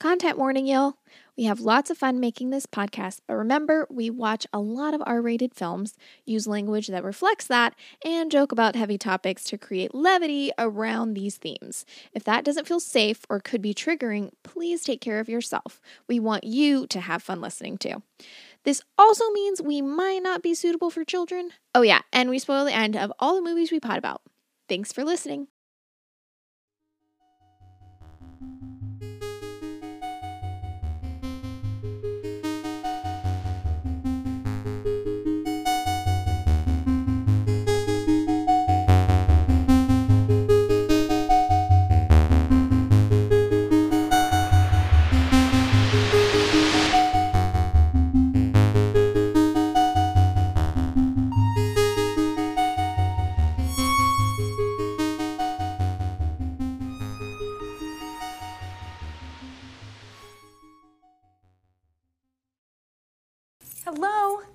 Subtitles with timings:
[0.00, 0.94] Content warning, y'all.
[1.36, 5.02] We have lots of fun making this podcast, but remember, we watch a lot of
[5.04, 9.94] R rated films, use language that reflects that, and joke about heavy topics to create
[9.94, 11.84] levity around these themes.
[12.14, 15.82] If that doesn't feel safe or could be triggering, please take care of yourself.
[16.08, 18.02] We want you to have fun listening too.
[18.64, 21.50] This also means we might not be suitable for children.
[21.74, 24.22] Oh, yeah, and we spoil the end of all the movies we pod about.
[24.66, 25.48] Thanks for listening.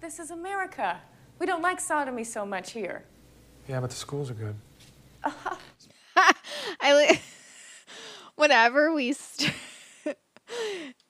[0.05, 1.01] This is America.
[1.39, 3.05] We don't like sodomy so much here.
[3.67, 4.55] Yeah, but the schools are good.
[6.79, 7.19] I li-
[8.35, 9.51] whenever we st-
[10.05, 10.15] this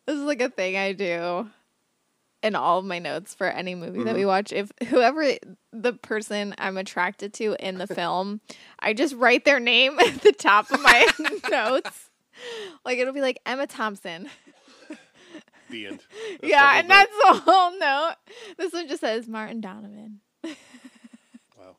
[0.08, 1.50] is like a thing I do
[2.42, 4.30] in all of my notes for any movie that we mm-hmm.
[4.30, 4.54] watch.
[4.54, 5.30] If whoever
[5.74, 8.40] the person I'm attracted to in the film,
[8.80, 11.06] I just write their name at the top of my
[11.52, 12.10] notes.
[12.86, 14.30] Like it'll be like Emma Thompson.
[15.70, 16.00] The end.
[16.44, 18.16] yeah, and that's the whole note.
[18.58, 20.20] This one just says Martin Donovan.
[20.44, 21.78] wow.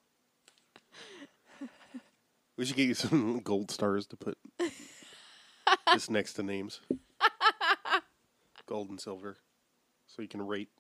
[2.57, 4.39] We should get you some gold stars to put
[5.93, 6.81] just next to names.
[8.67, 9.37] Gold and silver,
[10.07, 10.71] so you can rate.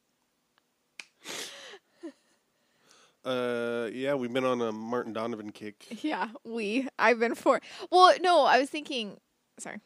[3.24, 6.02] Uh, yeah, we've been on a Martin Donovan kick.
[6.02, 6.88] Yeah, we.
[6.98, 7.60] I've been for.
[7.90, 9.18] Well, no, I was thinking.
[9.58, 9.76] Sorry,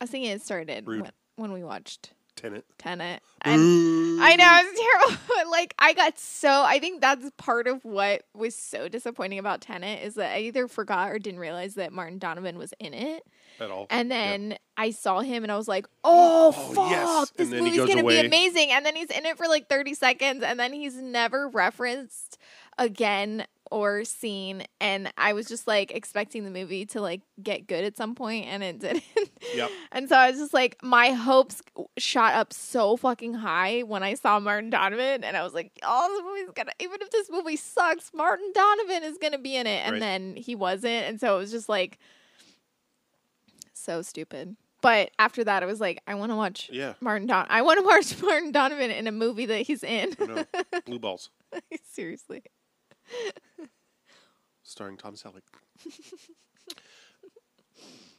[0.00, 1.02] I was thinking it started Rude.
[1.02, 2.64] when, when we watched Tenet.
[2.78, 3.22] Tenet.
[3.42, 4.80] And I know it's
[5.28, 5.50] terrible.
[5.50, 6.62] like I got so.
[6.66, 10.68] I think that's part of what was so disappointing about Tenet is that I either
[10.68, 13.26] forgot or didn't realize that Martin Donovan was in it.
[13.60, 13.86] At all.
[13.88, 17.30] And then I saw him and I was like, oh, Oh, fuck, yes.
[17.36, 18.70] this movie's going to be amazing.
[18.72, 22.38] And then he's in it for like 30 seconds and then he's never referenced
[22.78, 24.62] again or seen.
[24.80, 28.46] And I was just like expecting the movie to like get good at some point
[28.46, 29.02] and it didn't.
[29.54, 29.70] Yep.
[29.90, 31.60] And so I was just like, my hopes
[31.98, 35.24] shot up so fucking high when I saw Martin Donovan.
[35.24, 39.02] And I was like, oh, this movie's gonna, even if this movie sucks, Martin Donovan
[39.02, 39.82] is gonna be in it.
[39.84, 40.00] And Right.
[40.00, 41.06] then he wasn't.
[41.06, 41.98] And so it was just like,
[43.72, 44.56] so stupid.
[44.82, 46.94] But after that, I was like, I want to watch Yeah.
[47.00, 47.46] Martin Don.
[47.48, 50.14] I want to watch Martin Donovan in a movie that he's in.
[50.86, 51.30] Blue balls,
[51.90, 52.42] Seriously.
[54.62, 55.42] Starring Tom Selleck.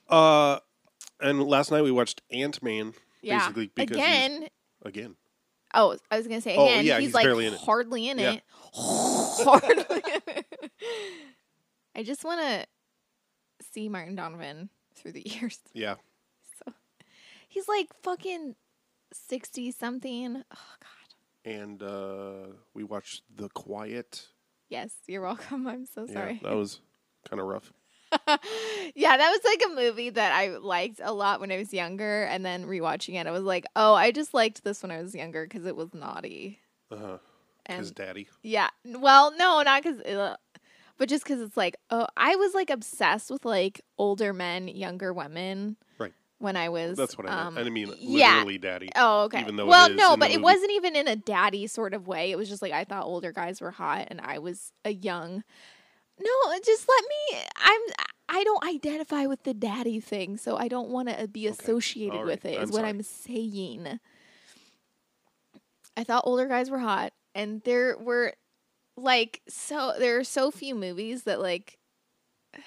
[0.10, 0.60] uh,
[1.22, 2.94] and last night we watched Ant Man.
[3.22, 3.40] Yeah.
[3.40, 4.48] Basically, because he's- Again.
[4.84, 5.16] again.
[5.74, 6.86] Oh, I was gonna say Oh, again.
[6.86, 7.60] yeah, he's, he's like barely in it.
[7.60, 8.34] hardly in Yeah.
[8.34, 8.44] it.
[8.74, 9.76] hardly.
[9.82, 10.72] in it.
[11.96, 12.66] I just want to
[13.74, 15.60] see Martin Donovan through the years.
[15.74, 15.96] Yeah.
[16.66, 16.72] So
[17.50, 18.56] he's like fucking
[19.12, 20.44] sixty something.
[20.50, 21.52] Oh God.
[21.54, 24.28] And uh, we watched The Quiet.
[24.76, 25.68] Yes, you're welcome.
[25.74, 26.42] I'm so sorry.
[26.44, 26.82] Yeah, that was
[27.30, 27.72] kind of rough.
[28.94, 32.24] yeah, that was like a movie that I liked a lot when I was younger,
[32.24, 35.16] and then rewatching it, I was like, oh, I just liked this when I was
[35.16, 36.60] younger because it was naughty.
[36.92, 37.18] Uh huh.
[37.70, 38.28] His daddy.
[38.44, 40.02] yeah, well, no, not because,
[40.98, 45.14] but just because it's like, oh, I was like obsessed with like older men, younger
[45.14, 45.78] women.
[46.46, 47.48] When I was, That's what I meant.
[47.48, 48.34] um, I didn't mean yeah.
[48.34, 48.90] literally daddy.
[48.96, 49.42] Oh, okay.
[49.42, 50.44] even though well, is no, but it movie.
[50.44, 52.30] wasn't even in a daddy sort of way.
[52.30, 55.44] It was just like I thought older guys were hot, and I was a young.
[56.20, 57.40] No, just let me.
[57.58, 57.82] I'm.
[58.30, 62.20] I don't identify with the daddy thing, so I don't want to be associated All
[62.26, 62.28] right.
[62.28, 62.62] with it.
[62.62, 62.90] Is I'm what sorry.
[62.90, 64.00] I'm saying.
[65.98, 68.34] I thought older guys were hot, and there were
[68.96, 71.80] like so there are so few movies that like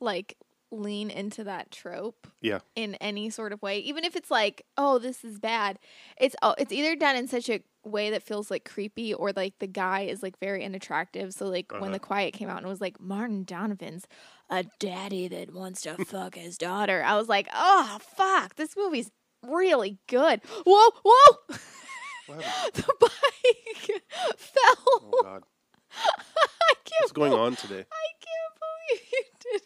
[0.00, 0.36] like
[0.70, 2.60] lean into that trope Yeah.
[2.76, 5.78] in any sort of way even if it's like oh this is bad
[6.16, 9.58] it's oh it's either done in such a way that feels like creepy or like
[9.58, 11.92] the guy is like very unattractive so like when Uh-huh.
[11.92, 14.06] the quiet came out and it was like martin donovan's
[14.48, 19.10] a daddy that wants to fuck his daughter i was like oh fuck this movie's
[19.46, 21.36] really good whoa whoa
[22.74, 24.02] the bike
[24.36, 25.42] fell Oh God.
[26.06, 27.84] i can't What's going on today?
[27.90, 29.22] i can't believe you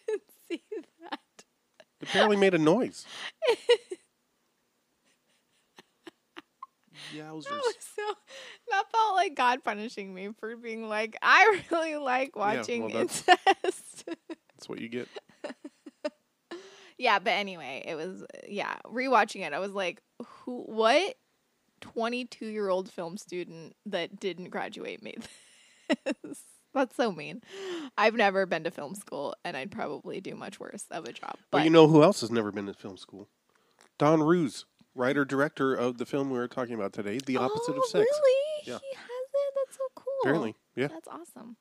[0.06, 0.86] didn't see that
[2.04, 3.06] It barely made a noise.
[7.14, 7.44] Yowzers.
[7.44, 8.02] That was so
[8.70, 13.24] that felt like God punishing me for being like, I really like well, watching that's-
[13.28, 14.04] incest.
[14.28, 15.08] That's what you get.
[16.96, 18.76] yeah, but anyway, it was yeah.
[18.86, 20.62] Rewatching it, I was like, who?
[20.62, 21.14] What?
[21.80, 25.24] Twenty-two year old film student that didn't graduate made
[26.22, 26.40] this.
[26.74, 27.40] That's so mean.
[27.96, 31.36] I've never been to film school, and I'd probably do much worse of a job.
[31.50, 33.28] But But you know who else has never been to film school?
[33.98, 37.78] Don Roos, writer director of the film we were talking about today, The Opposite oh,
[37.78, 38.06] of Sex.
[38.10, 38.52] Really?
[38.64, 38.78] Yeah.
[38.78, 39.54] He has it.
[39.54, 40.12] That's so cool.
[40.22, 40.88] Apparently, yeah.
[40.88, 41.56] That's awesome.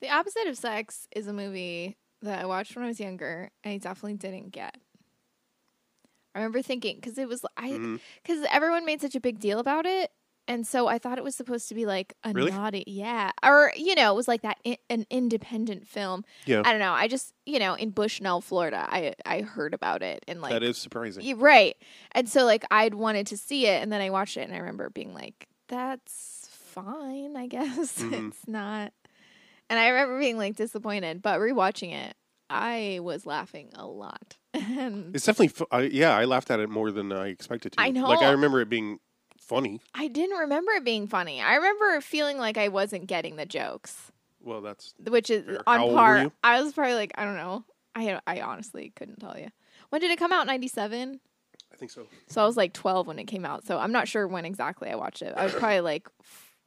[0.00, 3.74] The Opposite of Sex is a movie that I watched when I was younger, and
[3.74, 4.76] I definitely didn't get.
[6.34, 7.96] I remember thinking because it was I mm-hmm.
[8.22, 10.12] because everyone made such a big deal about it,
[10.48, 12.50] and so I thought it was supposed to be like a Really?
[12.50, 16.24] naughty, yeah, or you know, it was like that I- an independent film.
[16.46, 16.92] Yeah, I don't know.
[16.92, 20.62] I just you know in Bushnell, Florida, I I heard about it and like that
[20.62, 21.38] is surprising.
[21.38, 21.76] right.
[22.12, 24.58] And so like I'd wanted to see it and then I watched it and I
[24.58, 27.98] remember being like, that's fine, I guess.
[28.02, 28.28] Mhm.
[28.28, 28.92] it's not
[29.70, 32.14] and I remember being like disappointed, but rewatching it,
[32.48, 34.38] I was laughing a lot.
[34.54, 37.80] and It's definitely, yeah, I laughed at it more than I expected to.
[37.80, 38.08] I know.
[38.08, 38.98] Like, I remember it being
[39.48, 39.80] funny.
[39.94, 41.40] I didn't remember it being funny.
[41.40, 44.12] I remember feeling like I wasn't getting the jokes,
[44.42, 45.60] Well, that's, which is Fair.
[45.66, 46.32] on How par.
[46.44, 47.64] I was probably like, I don't know.
[47.94, 49.48] I I honestly couldn't tell you.
[49.90, 50.46] When did it come out?
[50.46, 51.18] 97?
[51.72, 52.06] I think so.
[52.28, 53.64] So I was like 12 when it came out.
[53.66, 55.34] So I'm not sure when exactly I watched it.
[55.36, 56.08] I was probably like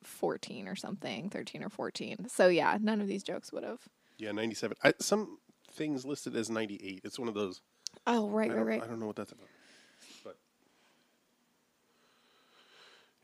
[0.04, 2.28] 14 or something, 13 or 14.
[2.30, 3.80] So yeah, none of these jokes would have.
[4.18, 4.76] Yeah, 97.
[4.84, 5.38] I, some
[5.72, 7.02] things listed as 98.
[7.04, 7.62] It's one of those.
[8.08, 8.84] Oh, right, right, right.
[8.84, 9.48] I don't know what that's about.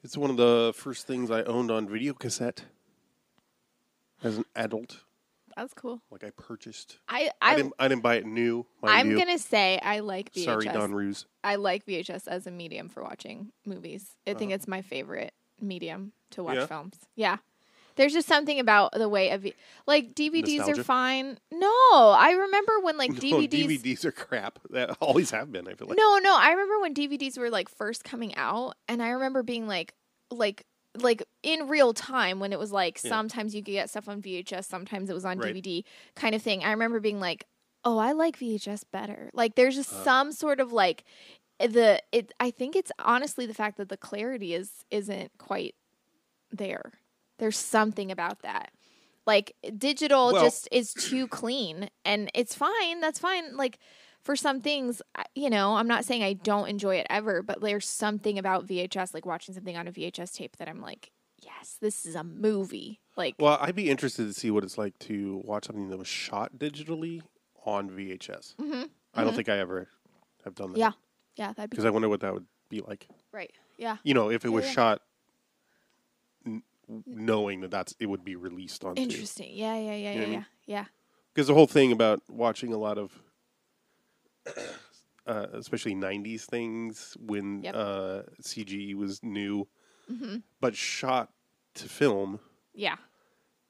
[0.08, 2.64] It's one of the first things I owned on video cassette
[4.24, 5.02] as an adult.
[5.58, 6.02] That's cool.
[6.10, 7.00] Like, I purchased.
[7.10, 8.66] I I, I, didn't, I didn't buy it new.
[8.82, 9.26] I'm you.
[9.26, 10.46] to say I like VHS.
[10.46, 11.26] Sorry, Don Roos.
[11.44, 14.16] I like VHS as a medium for watching movies.
[14.26, 14.56] I think Uh-huh.
[14.56, 16.68] it's my favorite medium to watch Yeah?
[16.68, 16.96] films.
[17.18, 17.38] Yeah.
[17.98, 19.46] There's just something about the way of
[19.86, 20.82] like DVDs Nostalgia?
[20.82, 21.38] are fine.
[21.52, 24.60] No, I remember when like No, DVDs DVDs are crap.
[24.70, 25.98] That always have been, I feel like.
[25.98, 29.68] No, no, I remember when DVDs were like first coming out and I remember being
[29.68, 29.94] like
[30.32, 30.66] like
[31.00, 33.10] like in real time when it was like Yeah.
[33.10, 35.54] sometimes you could get stuff on VHS, sometimes it was on Right.
[35.56, 35.84] DVD
[36.16, 36.64] kind of thing.
[36.64, 37.46] I remember being like,
[37.84, 40.04] "Oh, I like VHS better." Like there's just Uh.
[40.04, 41.04] some sort of like
[41.60, 45.76] the it I think it's honestly the fact that the clarity is isn't quite
[46.52, 46.94] there.
[47.38, 48.72] There's something about that.
[49.26, 53.02] Like digital Well- just is too clean and it's fine.
[53.02, 53.56] That's fine.
[53.58, 53.78] Like
[54.24, 55.02] for some things,
[55.36, 59.14] you know, I'm not saying I don't enjoy it ever, but there's something about VHS,
[59.14, 61.12] like watching something on a VHS tape that I'm like,
[61.44, 63.00] yes, this is a movie.
[63.16, 66.08] Like, Well, I'd be interested to see what it's like to watch something that was
[66.08, 67.22] shot digitally
[67.66, 68.56] on VHS.
[68.60, 69.36] Mhm, I don't mhm.
[69.36, 69.90] think I ever
[70.46, 70.80] have done that.
[70.80, 70.92] Yeah.
[71.36, 73.08] yeah, that'd be Because I wonder what that would be like.
[73.32, 73.52] right.
[73.78, 74.72] Yeah, You know, if it Yeah, was yeah.
[74.72, 75.02] shot
[77.06, 78.96] knowing that that's it would be released on.
[78.98, 79.50] interesting.
[79.54, 80.46] Yeah, yeah, yeah, You know yeah, yeah, mean?
[80.66, 80.86] yeah.
[81.34, 83.12] Because the whole thing about watching a lot of,
[85.28, 87.76] uh, especially '90s things when Yep.
[87.76, 89.68] uh, CG was new,
[90.08, 91.30] hmm but shot
[91.76, 92.40] to film,
[92.74, 92.96] Yeah,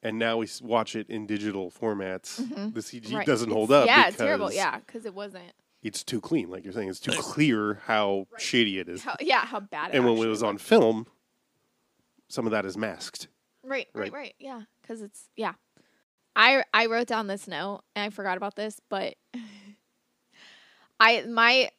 [0.04, 2.40] and now we watch it in digital formats.
[2.40, 2.74] Mhm.
[2.74, 3.26] The CG right.
[3.26, 3.88] doesn't It's- hold up.
[3.88, 4.52] Yeah, it's terrible.
[4.54, 5.52] Yeah, because it wasn't.
[5.84, 6.50] it's too clean.
[6.50, 9.04] Like you're saying, it's too clear how shady it is.
[9.04, 9.94] How, yeah, how bad.
[9.94, 11.08] It and when it was on film,
[12.30, 13.28] some of that is masked.
[13.64, 14.14] Right, right, Right.
[14.14, 14.36] right.
[14.40, 15.54] Yeah, because it's yeah.
[16.36, 19.16] I I wrote down this note and I forgot about this, but
[21.00, 21.70] I my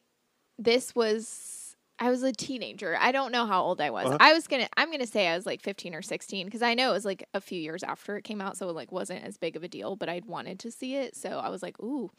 [0.57, 2.97] this was I was a teenager.
[2.99, 4.07] I don't know how old I was.
[4.07, 4.17] Uh-huh.
[4.19, 6.91] I was gonna I'm gonna say I was like 15 or 16 because I know
[6.91, 9.37] it was like a few years after it came out, so it like wasn't as
[9.37, 9.95] big of a deal.
[9.95, 12.11] But I'd wanted to see it, so I was like, ooh.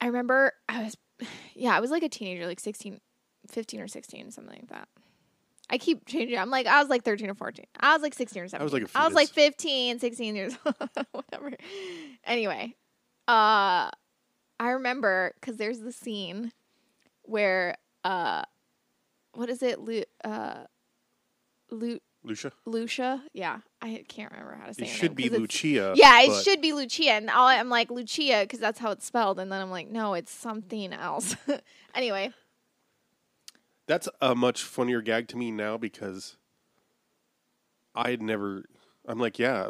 [0.00, 0.96] I remember I was
[1.54, 3.00] yeah I was like a teenager, like 16,
[3.50, 4.88] 15 or 16, something like that.
[5.68, 6.38] I keep changing.
[6.38, 7.64] I'm like, I was like 13 or 14.
[7.80, 8.60] I was like 16 or 17.
[8.60, 11.52] I was like a I was like 15, 16 years old, whatever.
[12.24, 12.74] Anyway,
[13.26, 13.90] uh,
[14.60, 16.52] I remember because there's the scene
[17.22, 18.42] where, uh,
[19.32, 19.80] what is it?
[19.80, 20.64] Lu- uh,
[21.70, 23.22] Lu- Lucia, Lucia?
[23.32, 25.92] Yeah, I can't remember how to say it her should be Lucia.
[25.96, 29.38] Yeah, it should be Lucia, and all I'm like Lucia because that's how it's spelled,
[29.38, 31.36] and then I'm like, no, it's something else.
[31.94, 32.32] anyway,
[33.86, 36.36] That's a much funnier gag to me now because
[37.94, 38.64] I'd never.
[39.06, 39.68] I'm like, yeah,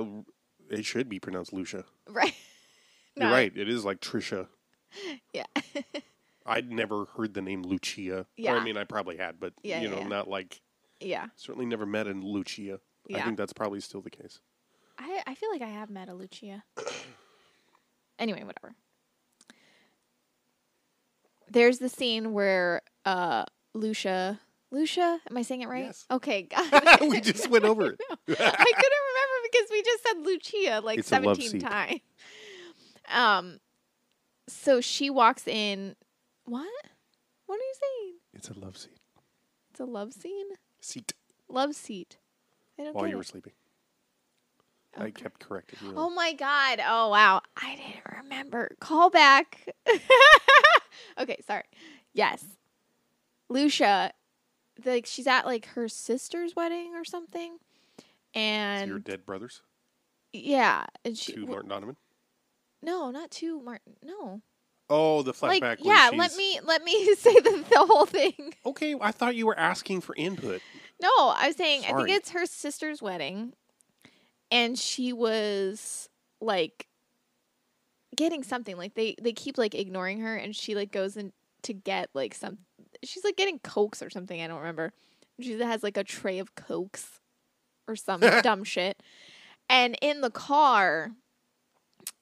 [0.71, 1.85] it should be pronounced Lucia.
[2.09, 2.35] right?
[3.17, 3.53] You're No, right.
[3.55, 4.49] It is like Trisha.
[5.33, 5.45] Yeah.
[6.47, 8.21] I'd never heard the name Lucia.
[8.21, 8.55] Or, Yeah.
[8.55, 10.07] I mean, I probably had, but Yeah, you know, yeah.
[10.09, 10.61] not like
[11.01, 11.27] yeah.
[11.37, 12.79] certainly never met a Lucia.
[13.09, 13.19] Yeah.
[13.19, 14.39] I think that's probably still the case.
[14.99, 16.63] I, I feel like I have met a Lucia.
[18.19, 18.75] anyway, whatever.
[21.51, 23.45] There's the scene where uh
[23.77, 24.41] Lucia
[24.73, 25.85] Lucia, am I saying it right?
[25.85, 26.05] Yes.
[26.11, 27.01] Okay, God.
[27.03, 28.01] we just went over it.
[28.11, 32.01] I couldn't remember because we just said Lucia like It's 17 times.
[33.13, 33.61] Um
[34.49, 35.95] so she walks in.
[36.45, 36.67] What?
[37.47, 38.15] What are you saying?
[38.35, 38.99] It's a love seat.
[39.71, 40.47] It's a love scene.
[40.81, 41.13] Seat
[41.49, 42.19] Love seat.
[42.79, 43.29] I don't while you were it.
[43.29, 43.53] sleeping.
[44.99, 45.95] I kept correcting you.
[45.97, 46.81] Oh my god.
[46.87, 47.43] Oh wow.
[47.57, 48.77] I didn't remember.
[48.81, 49.69] Call back.
[51.19, 51.65] okay, sorry.
[52.15, 52.45] Yes.
[53.49, 54.13] Lucia,
[54.85, 57.59] like she's at like her sister's wedding or something.
[57.99, 58.05] So
[58.41, 59.63] And your dead brothers
[60.45, 61.97] yeah, and she to Martin Donovan.
[62.83, 63.95] No, not to Martin.
[64.03, 64.43] No.
[64.89, 65.81] Oh, the flashback.
[65.81, 68.55] when yeah, let me let me say the, the whole thing.
[68.65, 70.61] Okay, I thought you were asking for input.
[71.03, 73.55] No, I was saying I think it's her sister's wedding,
[74.51, 76.09] and she was
[76.41, 76.87] like
[78.15, 78.77] getting something.
[78.77, 82.35] Like they they keep like ignoring her, and she like goes in to get like
[82.35, 82.59] some.
[83.07, 84.41] She's like getting cokes or something.
[84.41, 84.93] I don't remember.
[85.41, 87.21] She has like a tray of cokes
[87.89, 89.03] or some dumb shit,
[89.69, 91.13] and in the car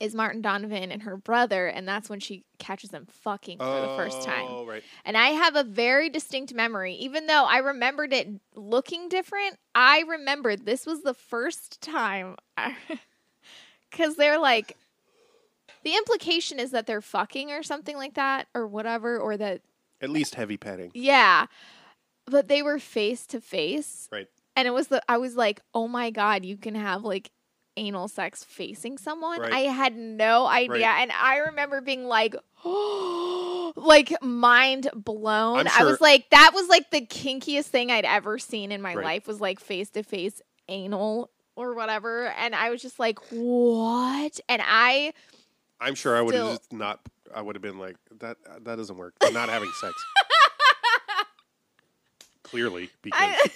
[0.01, 3.95] is Martin Donovan and her brother, and that's when she catches them fucking for the
[3.97, 4.47] first time.
[4.49, 4.83] Oh, right.
[5.05, 9.57] And I have a very distinct memory, even though I remembered it looking different.
[9.75, 12.37] I remembered this was the first time
[13.91, 14.77] because they're like,
[15.85, 19.61] the implication is that they're fucking or something like that, or whatever, or that,
[20.01, 20.91] At least heavy petting.
[20.95, 21.47] yeah.
[22.27, 24.09] But they were face to face.
[24.11, 24.29] Right.
[24.57, 27.31] And it was the, I was like, oh my God, you can have like
[27.77, 29.41] anal sex facing someone.
[29.41, 29.53] Right.
[29.53, 30.87] I had no idea.
[30.87, 31.03] Right.
[31.03, 32.35] And I remember being like,
[32.65, 35.59] "Oh, like mind blown.
[35.67, 38.95] I'm I was like, that was like the kinkiest thing I'd ever seen in my
[38.95, 39.05] Right.
[39.05, 42.29] life was like face to face anal or whatever.
[42.29, 44.41] And I was just like, what?
[44.49, 45.13] And I,
[45.81, 47.01] I'm sure I would have just not.
[47.35, 48.37] I would have been like that.
[48.65, 49.15] That doesn't work.
[49.21, 49.95] They're not having sex.
[52.43, 53.37] Clearly, because I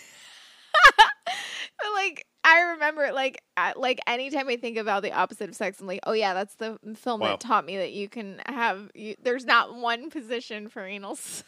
[1.79, 5.79] but like I remember like at, like anytime I think about the opposite of sex,
[5.81, 7.29] I'm like, oh yeah, that's the film Wow.
[7.33, 11.13] that taught me that you can have you, there's not one position for anal.
[11.13, 11.45] s-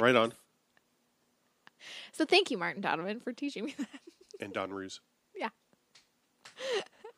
[0.00, 0.32] right on.
[2.12, 3.88] So thank you, Martin Donovan, for teaching me that.
[4.38, 5.00] And Don Roos.
[5.34, 5.48] Yeah.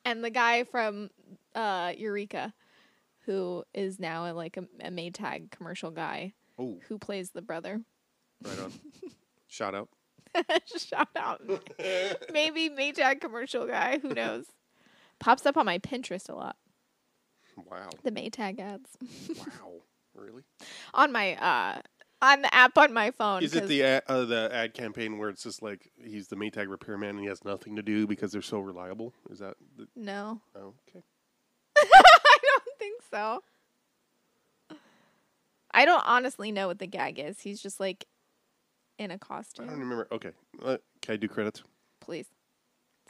[0.07, 1.11] And the guy from
[1.55, 2.55] uh, Eureka,
[3.27, 7.81] who is now a, like a, a Maytag commercial guy Oh, who plays the brother.
[8.45, 8.73] right on.
[9.49, 9.89] Shout out.
[10.77, 11.41] Shout out.
[12.33, 13.99] Maybe Maytag commercial guy.
[13.99, 14.47] Who knows?
[15.21, 16.57] Pops up on my Pinterest a lot.
[17.71, 17.89] Wow.
[18.03, 18.91] The Maytag ads
[19.39, 19.73] Wow.
[20.15, 20.43] Really?
[20.95, 21.81] on my uh
[22.23, 23.43] on the app on my phone.
[23.45, 26.37] Is it 'cause- the ad, uh, the ad campaign where it's just like he's the
[26.37, 29.13] Maytag repairman and he has nothing to do because they're so reliable?
[29.31, 30.41] Is that the, no?
[30.57, 31.03] oh, okay?
[32.85, 33.43] I don't think so.
[35.73, 37.41] I don't honestly know what the gag is.
[37.41, 38.07] He's just like
[38.99, 39.67] in a costume.
[39.67, 40.07] I don't remember.
[40.13, 40.31] Okay,
[40.63, 41.63] uh, can I do credits?
[42.01, 42.27] Please,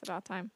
[0.00, 0.50] it's about time.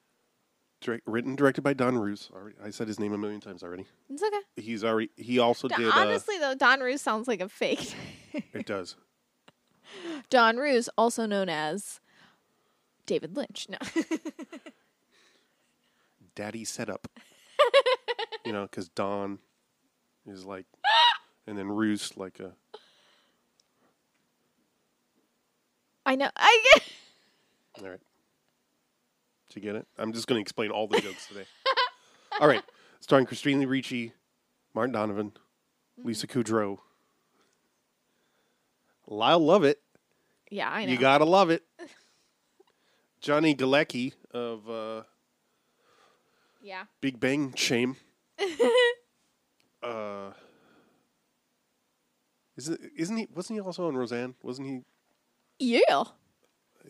[0.81, 2.31] Direct, written, directed by Don Roos.
[2.33, 3.85] Already, I said his name a million times already.
[4.09, 4.39] It's okay.
[4.57, 5.11] He's already.
[5.17, 5.89] He also did.
[5.89, 7.95] Uh, Honestly, though, Don Roos sounds like a fake.
[8.33, 8.97] it does.
[10.31, 12.01] Don Roos, also known as
[13.07, 13.67] David Lynch.
[13.69, 13.79] No.
[16.35, 17.09] Daddy setup.
[18.45, 19.38] You know, because Don
[20.26, 20.66] is like,
[21.47, 22.52] and then Roos like a.
[26.07, 26.30] I know.
[26.37, 26.83] I get.
[27.83, 28.00] All right.
[29.49, 29.87] Did you get it?
[29.99, 31.45] I'm just going to explain all the jokes today.
[32.40, 32.62] all right.
[33.00, 34.12] Starring Christina Ricci,
[34.75, 35.33] Martin Donovan,
[36.02, 36.78] Lisa Kudrow,
[39.07, 39.80] Lyle Lovett.
[40.50, 40.92] Yeah, I know.
[40.92, 41.62] You gotta love it.
[43.21, 45.02] Johnny Galecki of uh,
[46.62, 46.85] yeah.
[47.00, 47.97] Big Bang Shame.
[49.83, 50.30] uh,
[52.57, 53.28] isn't isn't he?
[53.35, 54.35] Wasn't he also on Roseanne?
[54.42, 54.80] Wasn't he?
[55.59, 56.04] Yeah.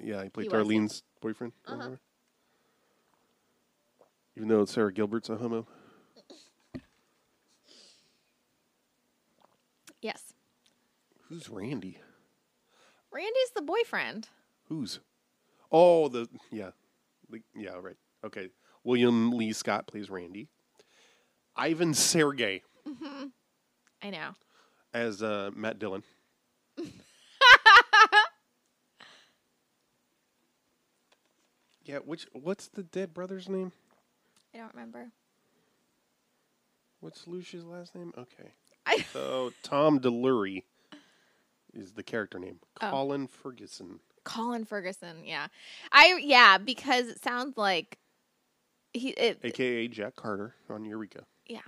[0.03, 0.75] Yeah, he played He was, yeah.
[0.79, 1.53] Darlene's boyfriend.
[1.67, 1.77] or Uh-huh.
[1.79, 2.01] whatever.
[4.37, 5.67] Even though Sara Gilbert's a homo.
[10.01, 10.33] Yes.
[11.29, 11.99] Who's Randy?
[13.11, 14.29] Randy's the boyfriend.
[14.69, 15.01] Who's?
[15.73, 16.71] Oh, the yeah,
[17.29, 17.97] the, yeah, right.
[18.25, 18.49] Okay,
[18.85, 20.49] William Lee Scott plays Randy.
[21.59, 22.63] Ivan Sergei
[24.03, 24.31] I know.
[24.95, 26.03] as uh, Matt Dillon.
[31.85, 33.73] yeah, which what's the dead brother's name?
[34.55, 35.09] I don't remember.
[37.01, 38.13] What's Lucia's last name?
[38.17, 38.53] Okay,
[38.87, 40.63] I so Tom DeLury
[41.75, 42.61] is the character name.
[42.81, 42.91] Oh.
[42.91, 44.01] Colin Ferguson.
[44.25, 45.25] Colin Ferguson.
[45.25, 45.47] Yeah.
[45.93, 47.99] I yeah because it sounds like
[48.93, 51.61] he it, aka Jack Carter on Eureka, yeah.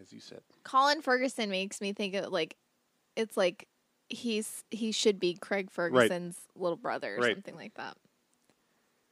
[0.00, 0.40] as you said.
[0.64, 2.56] Colin Ferguson makes me think of like
[3.16, 3.66] it's like
[4.08, 7.34] he's he should be Craig Ferguson's little brother or Right.
[7.36, 7.96] something like that.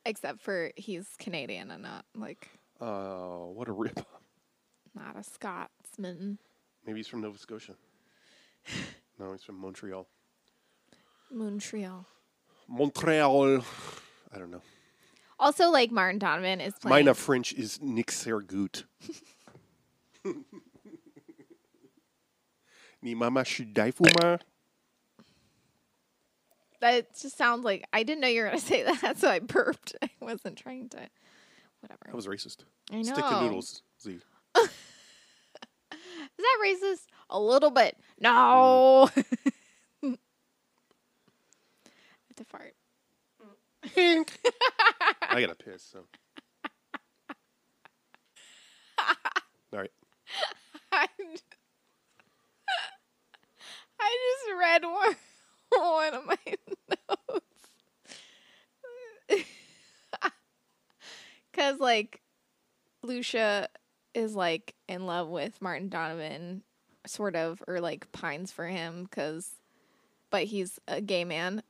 [0.07, 2.49] Except for he's Canadian and not like
[2.81, 3.99] Oh, what a rip!
[4.95, 6.39] not a Scotsman.
[6.87, 7.75] Maybe he's from Nova Scotia.
[9.19, 10.07] no, he's from Montreal.
[11.31, 12.07] Montreal.
[12.69, 13.65] Montreal.
[14.35, 14.63] I don't know.
[15.39, 16.91] Also, like Martin Donovan is playing.
[17.05, 18.85] Mine of French is Nick Sergut.
[23.03, 24.39] Ni mama should die for ma.
[26.81, 29.97] That just sounds like I didn't know you were gonna say that, so I burped.
[30.03, 31.09] I wasn't trying to.
[31.81, 32.01] Whatever.
[32.07, 32.65] That was racist.
[32.91, 33.13] I know.
[33.13, 34.19] Stick to noodles, Z.
[36.39, 37.07] Is that racist?
[37.31, 37.97] A little bit.
[38.21, 39.09] No.
[40.05, 40.15] Mm.
[40.15, 40.17] I
[42.29, 42.75] have to fart.
[45.31, 45.83] I gotta piss.
[45.83, 46.05] So.
[49.73, 49.91] All right.
[50.93, 51.09] I
[54.01, 54.17] I
[54.47, 55.17] just read one,
[55.71, 56.37] one of my
[56.91, 57.69] notes.
[61.51, 62.21] Because, like,
[63.03, 63.69] Lucia
[64.15, 66.63] is, like, in love with Martin Donovan,
[67.07, 69.51] sort of, or, like, pines for him, because,
[70.31, 71.63] but he's a gay man.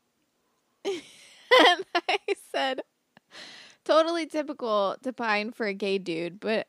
[0.85, 2.19] and I
[2.55, 2.83] said,
[3.85, 6.67] totally typical to pine for a gay dude, but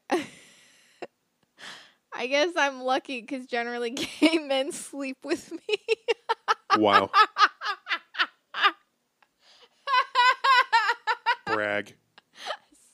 [2.13, 3.89] I guess I'm lucky because generally
[4.21, 5.77] gay men sleep with me.
[6.77, 7.09] Wow.
[11.47, 11.95] Brag.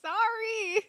[0.01, 0.85] Sorry.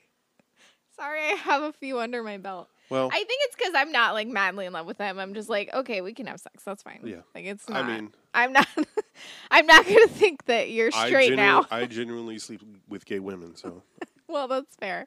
[0.97, 2.68] Sorry, I have a few under my belt.
[2.88, 5.18] Well, I think it's because I'm not like madly in love with them.
[5.18, 6.62] I'm just like, okay, we can have sex.
[6.64, 7.00] That's fine.
[7.04, 7.23] Yeah.
[7.35, 7.85] Like it's not.
[7.85, 8.68] I mean- I'm not.
[9.50, 11.66] I'm not gonna think that you're I, straight genu- now.
[11.71, 13.83] I genuinely sleep with gay women, so
[14.28, 15.06] well, that's fair.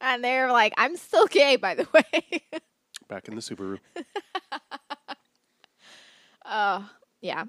[0.00, 2.42] And they're like, I'm still gay, by the way.
[3.08, 3.78] back in the Subaru.
[6.44, 6.88] Oh,
[7.20, 7.44] yeah.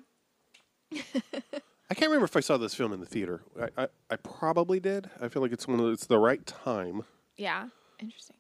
[0.92, 3.42] I can't remember if I saw this film in the theater.
[3.60, 5.10] I, I, I probably did.
[5.22, 7.04] I feel like it's one of the, it's the right time.
[7.38, 7.68] Yeah.
[8.00, 8.38] Interesting.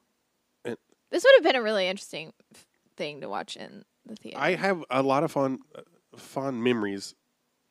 [0.66, 0.78] And-
[1.12, 2.66] this would have been a really interesting f-
[2.98, 4.38] thing to watch in the theater.
[4.40, 5.82] I have a lot of fun uh,
[6.18, 7.16] fond memories.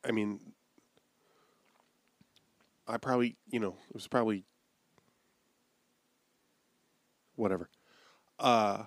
[0.05, 0.41] I mean,
[2.87, 4.45] I probably you know it was probably
[7.37, 7.69] whatever.
[8.39, 8.85] Uh,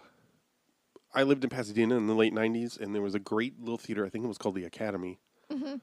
[1.14, 4.06] I lived in Pasadena in the late '90s, and there was a great little theater.
[4.06, 5.20] I think it was called the Academy.
[5.50, 5.82] Mhm.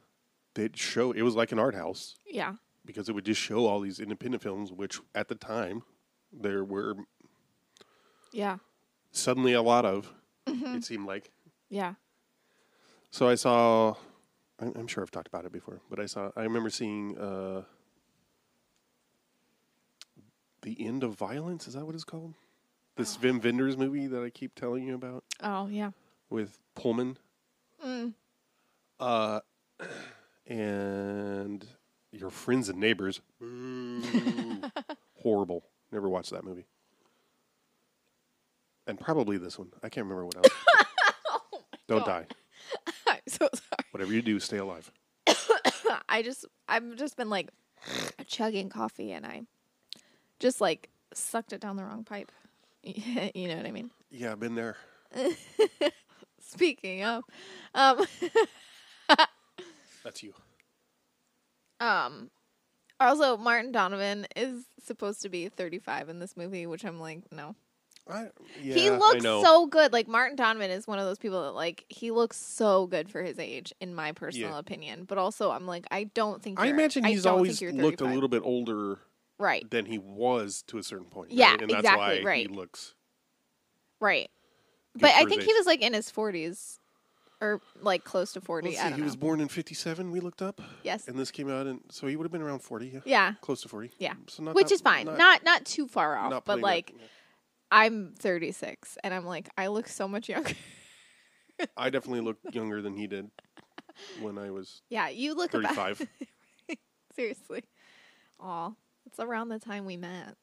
[0.55, 2.55] That show it was like an art house yeah.
[2.85, 5.83] because it would just show all these independent films, which at the time
[6.33, 6.97] there were
[8.33, 8.59] Yeah.
[9.13, 10.13] suddenly a lot of.
[10.47, 11.31] It seemed like.
[11.71, 11.95] Yeah.
[13.11, 13.95] So I saw.
[14.59, 16.31] I'm, I'm sure I've talked about it before, but I saw.
[16.37, 17.63] I remember seeing uh,
[20.63, 21.67] the end of violence.
[21.67, 22.35] Is that what it's called?
[22.97, 25.91] This Wim Wenders movie that I keep telling you about Oh, yeah.
[26.31, 27.17] with Pullman.
[27.85, 28.13] Mm.
[29.01, 29.41] Uh,
[30.47, 31.65] and
[32.13, 33.21] your friends and neighbors.
[33.41, 34.03] Boo.
[35.23, 35.65] Horrible.
[35.91, 36.67] Never watched that movie.
[38.87, 39.69] And probably this one.
[39.83, 40.49] I can't remember what else.
[41.89, 42.27] Don't die.
[43.07, 43.87] I'm so sorry.
[43.93, 44.91] Whatever you do, stay alive.
[46.09, 47.51] I just I've just been like
[48.27, 49.43] chugging coffee and I
[50.41, 52.33] just like sucked it down the wrong pipe.
[53.35, 53.91] you know what I mean?
[54.11, 54.77] Yeah, I've been there.
[56.41, 57.25] Speaking of,
[57.75, 58.05] um,
[60.05, 60.35] That's you.
[61.81, 62.31] um,
[62.99, 67.55] also Martin Donovan is supposed to be 35 in this movie, which I'm like, no.
[68.11, 68.29] I,
[68.61, 69.93] yeah, he looks so good.
[69.93, 73.23] Like Martin Donovan is one of those people that like he looks so good for
[73.23, 74.59] his age, in my personal Yeah.
[74.59, 75.05] opinion.
[75.05, 76.59] But also, I'm like, I don't think.
[76.59, 78.99] I imagine he's always looked a little bit older
[79.43, 81.33] right, than he was to a certain point.
[81.33, 81.63] Yeah, right?
[81.63, 82.49] and that's exactly, why right.
[82.49, 82.95] he looks.
[84.01, 84.31] right.
[84.95, 86.79] But I think he was like in his 40s,
[87.41, 88.69] or like close to 40.
[88.69, 89.05] Let's I see, he know.
[89.05, 90.11] was born in '57.
[90.11, 92.61] We looked up, yes, and this came out, and so he would have been around
[92.61, 92.87] 40.
[92.89, 93.91] Yeah, yeah, close to 40.
[93.99, 94.13] yeah.
[94.29, 95.07] so not Which that- is fine.
[95.07, 97.07] Not, not too far off, not but like yeah.
[97.71, 100.53] I'm 36 and I'm like I look so much younger.
[101.77, 103.31] I definitely look younger than he did
[104.21, 106.07] when I was yeah, you look 35.
[107.17, 107.65] seriously.
[108.41, 108.73] Aw,
[109.07, 110.37] it's around the time we met.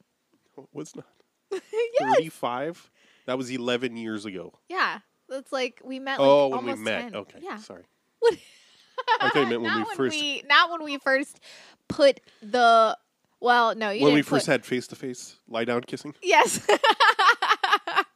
[0.58, 1.06] Oh, was not
[1.52, 2.16] yes.
[2.16, 2.92] 35.
[3.26, 4.54] That was 11 years ago.
[4.68, 5.00] Yeah.
[5.30, 7.02] It's like we met like oh, when we met.
[7.04, 7.16] 10.
[7.16, 7.58] Okay, Yeah.
[7.58, 7.84] sorry.
[8.20, 8.38] What-
[9.22, 11.40] I thought you meant when not we first- we, not when we first
[11.88, 12.98] put the
[13.42, 16.14] well, no, you when we first put, had face to face lie down kissing.
[16.22, 16.58] Yes.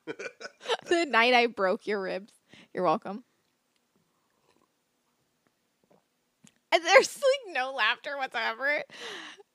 [0.05, 2.33] the night I broke your ribs.
[2.73, 3.23] You're welcome.
[6.73, 8.83] And there's like no laughter whatsoever.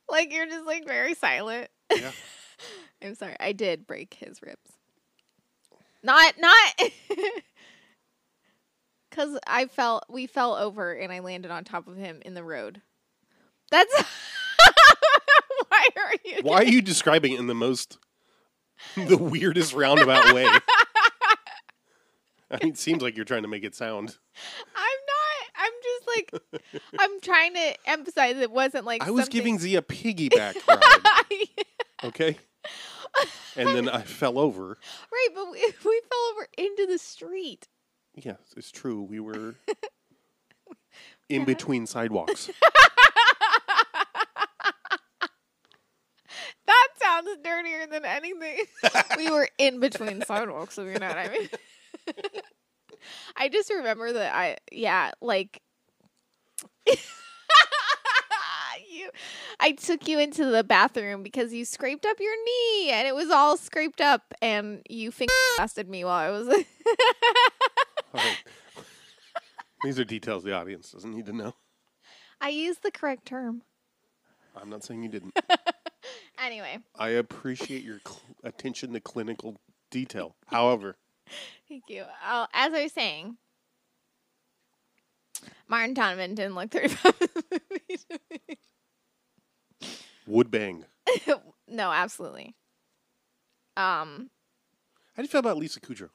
[0.08, 1.68] Like you're just like very silent.
[1.94, 2.12] Yeah.
[3.02, 3.36] I'm sorry.
[3.38, 4.72] I did break his ribs.
[6.02, 6.90] Not not
[9.10, 12.44] cuz I fell we fell over and I landed on top of him in the
[12.44, 12.82] road.
[13.70, 13.92] That's
[15.68, 17.98] Why are you Why are you describing it in the most,
[18.96, 20.46] the weirdest roundabout way?
[22.50, 24.16] I mean, it seems like you're trying to make it sound.
[24.74, 24.84] I'm not.
[24.84, 25.07] I'm just
[26.32, 26.60] like
[26.98, 31.48] I'm trying to emphasize it wasn't like I was something- giving Z a piggyback ride,
[32.04, 32.36] okay?
[33.56, 34.78] And then I fell over.
[35.12, 37.66] right, but we, we fell over into the street.
[38.14, 39.02] Yes, it's true.
[39.02, 39.54] We were
[41.28, 42.50] in between sidewalks.
[46.66, 48.58] That sounds dirtier than anything.
[49.16, 51.48] we were in between sidewalks, if you know what I mean.
[53.36, 55.62] I just remember that I, yeah, like,
[58.90, 59.10] you,
[59.60, 63.30] I took you into the bathroom because you scraped up your knee and it was
[63.30, 66.48] all scraped up, and you finger blasted me while I was.
[68.14, 68.38] Right.
[69.84, 71.54] These are details the audience doesn't need to know.
[72.40, 73.62] I used the correct term.
[74.56, 75.38] I'm not saying you didn't.
[76.40, 79.56] Anyway, I appreciate your cl- attention to clinical
[79.90, 80.36] detail.
[80.46, 80.96] However,
[81.68, 82.04] thank you.
[82.24, 83.36] Uh, as I was saying,
[85.68, 88.58] Martin Donovan didn't look 35 in the movie to me.
[90.26, 90.84] would bang.
[91.68, 92.54] no, absolutely.
[93.76, 94.30] Um,
[95.14, 96.10] How do you feel about Lisa Kudrow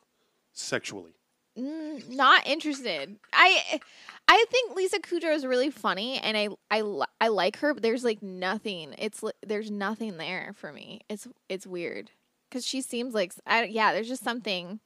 [0.51, 1.13] sexually?
[1.57, 3.15] mm, not interested.
[3.31, 3.79] I
[4.27, 6.83] I think Lisa Kudrow is really funny, and I I
[7.21, 8.95] I like her, but there's like nothing.
[8.97, 11.01] It's there's nothing there for me.
[11.09, 12.11] It's it's weird
[12.49, 13.93] because she seems like I yeah.
[13.93, 14.79] There's just something.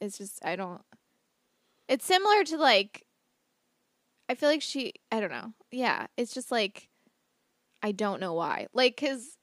[0.00, 0.82] It's just I don't.
[1.88, 3.04] It's similar to like.
[4.28, 4.92] I feel like she.
[5.10, 5.52] I don't know.
[5.70, 6.88] Yeah, it's just like.
[7.82, 8.66] I don't know why.
[8.72, 9.36] Like, cause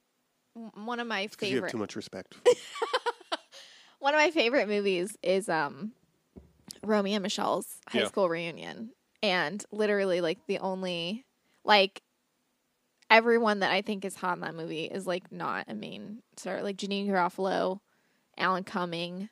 [0.73, 2.35] one of my Because you have favorite too much respect.
[3.99, 5.91] one of my favorite movies is um
[6.83, 8.07] Romy and Michele's high Yeah.
[8.07, 8.91] school reunion.
[9.23, 11.25] And literally like the only
[11.63, 12.01] like
[13.09, 16.61] everyone that I think is hot in that movie is like not a main star.
[16.61, 17.79] Like Janeane Garofalo,
[18.37, 19.29] Alan Cumming.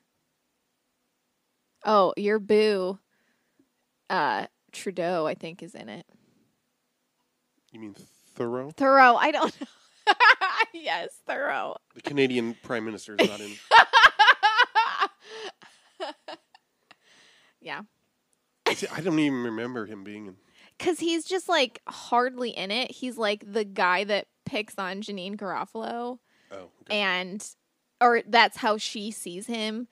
[1.86, 3.00] Oh, your boo
[4.10, 6.06] uh Trudeau, I think, is in it.
[7.72, 7.96] You mean
[8.38, 8.76] Theroux?
[8.76, 9.68] Theroux, I don't know.
[10.74, 11.76] yes, Theroux.
[11.96, 13.52] The Canadian Prime Minister is not in.
[17.62, 17.82] yeah.
[18.74, 20.36] See, I don't even remember him being in.
[20.80, 22.92] Cause he's just like hardly in it.
[22.92, 26.18] He's like the guy that picks on Janeane Garofalo,
[26.52, 27.00] Oh, okay.
[27.00, 27.48] and
[28.02, 29.88] or that's how she sees him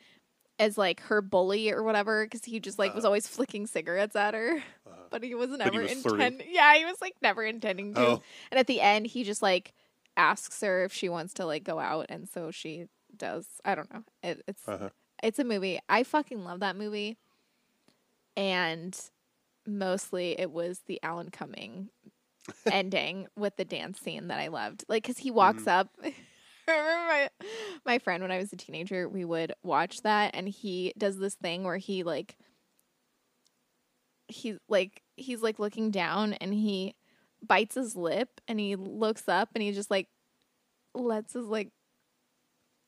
[0.62, 2.26] as like her bully or whatever.
[2.28, 4.64] Cause he just like was always flicking cigarettes at her,
[5.10, 6.48] but he was never was intending.
[6.50, 8.02] Yeah, he was like never intending to.
[8.02, 8.22] Oh.
[8.52, 9.74] And at the end, he just like
[10.16, 13.48] asks her if she wants to like go out, and so she does.
[13.66, 14.04] I don't know.
[14.24, 14.90] It, it's Uh-huh.
[15.22, 15.80] it's a movie.
[15.90, 17.18] I fucking love that movie.
[18.38, 18.98] And
[19.68, 21.90] mostly it was the Alan Cumming
[22.72, 24.86] ending with the dance scene that I loved.
[24.88, 25.90] Like cuz he walks up
[26.68, 27.30] I remember my
[27.86, 31.36] my friend when I was a teenager, we would watch that and he does this
[31.36, 32.38] thing where he like
[34.28, 36.96] he like he's like looking down and he
[37.46, 40.08] bites his lip and he looks up and he just like
[40.94, 41.70] lets his like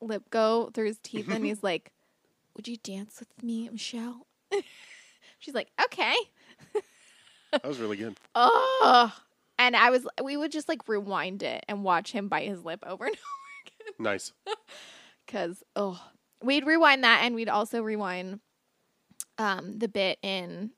[0.01, 1.91] lip go through his teeth and he's like,
[2.55, 4.27] Would you dance with me, Michelle?
[5.39, 6.15] She's like, Okay.
[7.51, 8.17] That was really good.
[8.33, 9.13] Oh
[9.59, 12.83] and I was we would just like rewind it and watch him bite his lip
[12.85, 13.42] over and over
[13.99, 14.33] Nice.
[15.25, 16.01] because oh
[16.41, 18.39] we'd rewind that and we'd also rewind
[19.37, 20.71] um the bit in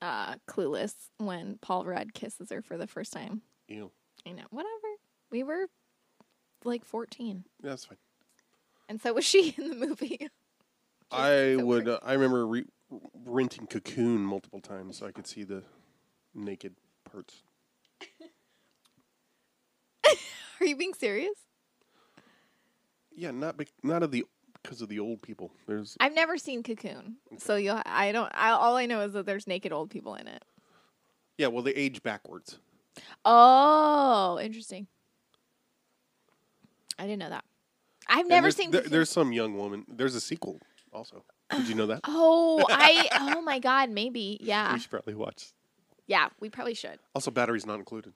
[0.00, 3.42] uh Clueless when Paul Rudd kisses her for the first time.
[3.68, 3.90] Ew.
[4.24, 4.70] You know, whatever.
[5.30, 5.66] We were
[6.64, 7.98] like 14 Yeah, that's fine.
[8.88, 10.28] and so was she in the movie.
[11.10, 11.88] I so would.
[11.88, 12.64] Uh, I remember re-
[13.26, 15.62] renting Cocoon multiple times so I could see the
[16.34, 16.74] naked
[17.10, 17.42] parts.
[20.60, 21.34] Are you being serious?
[23.22, 24.24] Yeah, not bec not of the
[24.62, 25.52] because of the old people.
[25.68, 27.80] There's I've never seen Cocoon, so you'll.
[27.86, 28.30] I don't.
[28.34, 30.44] I, all I know is that there's naked old people in it.
[31.38, 31.46] yeah.
[31.46, 32.58] Well, they age backwards.
[33.24, 34.88] Oh, interesting.
[36.98, 37.44] I didn't know that.
[38.08, 38.70] I've And never there's, seen.
[38.70, 38.92] there- Cocoon.
[38.92, 39.84] there's some young woman.
[39.88, 40.58] There's a sequel
[40.92, 41.24] also.
[41.50, 42.00] Did you know that?
[42.04, 43.08] Oh, I.
[43.36, 44.38] Oh my God, maybe.
[44.40, 45.52] Yeah, We should probably watch.
[46.06, 46.28] yeah.
[46.40, 46.98] We probably should.
[47.14, 48.14] Also, batteries not included.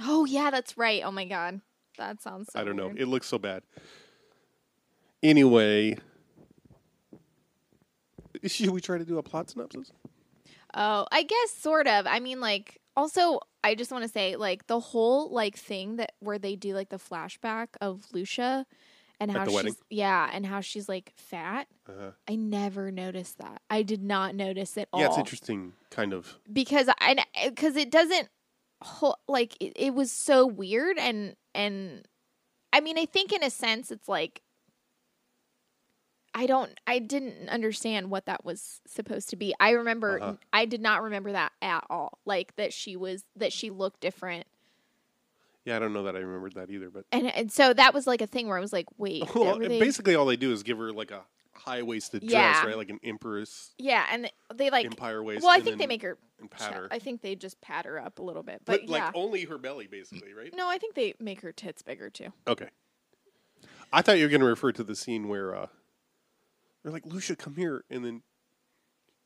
[0.00, 1.02] Oh yeah, that's right.
[1.04, 1.60] Oh my God,
[1.96, 2.50] that sounds.
[2.52, 2.86] So I don't know.
[2.88, 3.00] weird.
[3.00, 3.62] It looks so bad.
[5.22, 5.96] Anyway,
[8.46, 9.92] should we try to do a plot synopsis?
[10.74, 12.06] Oh, I guess sort of.
[12.06, 16.12] I mean, like, also, I just want to say, like, the whole like thing that
[16.20, 18.66] where they do like the flashback of Lucia
[19.20, 19.76] and At how the she's wedding?
[19.90, 21.66] yeah, and how she's like fat.
[21.88, 23.60] Uh, I never noticed that.
[23.70, 25.00] I did not notice it all.
[25.00, 25.72] yeah, it's interesting.
[25.90, 26.38] Kind of.
[26.52, 27.16] because I
[27.48, 28.28] because it doesn't
[28.80, 32.06] whole, like it, it was so weird and and
[32.72, 34.42] I mean I think in a sense it's like
[36.40, 39.52] I don't I didn't understand what that was supposed to be.
[39.58, 40.34] I remember Uh-huh.
[40.52, 42.18] I did not remember that at all.
[42.24, 44.46] Like that she was that she looked different.
[45.64, 48.06] Yeah, I don't know that I remembered that either, but And and so that was
[48.06, 50.62] like a thing where I was like, wait, well, they- basically all they do is
[50.62, 51.22] give her like a
[51.54, 52.52] high waisted Yeah.
[52.52, 52.76] dress, right?
[52.76, 55.42] Like an empress Yeah, and they, like empire waist.
[55.42, 56.86] Well, I think they make her and pat her.
[56.92, 58.62] I think they just pat her up a little bit.
[58.64, 59.10] but But, like yeah.
[59.14, 60.54] only her belly, basically, right?
[60.54, 62.32] no, I think they make her tits bigger too.
[62.46, 62.68] Okay.
[63.92, 65.66] I thought you were going to refer to the scene where uh,
[66.82, 67.84] they're like, Lucia, come here.
[67.90, 68.22] And then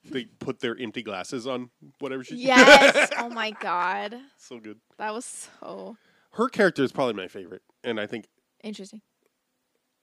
[0.04, 3.10] they put their empty glasses on whatever she Yes.
[3.18, 4.16] oh my god.
[4.38, 4.78] so good.
[4.98, 5.96] That was so
[6.32, 7.62] Her character is probably my favorite.
[7.84, 8.26] And I think
[8.62, 9.00] interesting.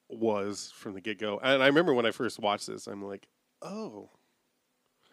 [0.10, 1.40] was from the get go.
[1.42, 3.28] And I remember when I first watched this, I'm like,
[3.62, 4.10] oh.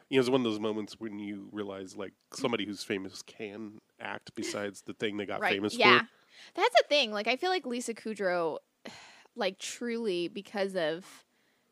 [0.09, 3.79] You know, it's one of those moments when you realize like somebody who's famous can
[4.01, 5.53] act besides the thing they got right.
[5.53, 6.01] famous yeah.
[6.01, 6.09] for.
[6.55, 7.11] That's the thing.
[7.11, 8.59] Like I feel like Lisa Kudrow
[9.35, 11.25] like truly because of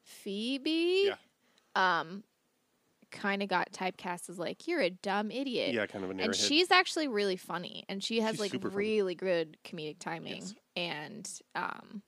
[0.04, 1.14] Phoebe Yeah.
[1.74, 2.22] um
[3.10, 5.72] kind of got typecast as like you're a dumb idiot.
[5.72, 8.70] Yeah, kind of an and she's actually really funny and she has She's like super
[8.70, 8.76] funny.
[8.78, 10.54] really good comedic timing Yes.
[10.76, 12.02] and um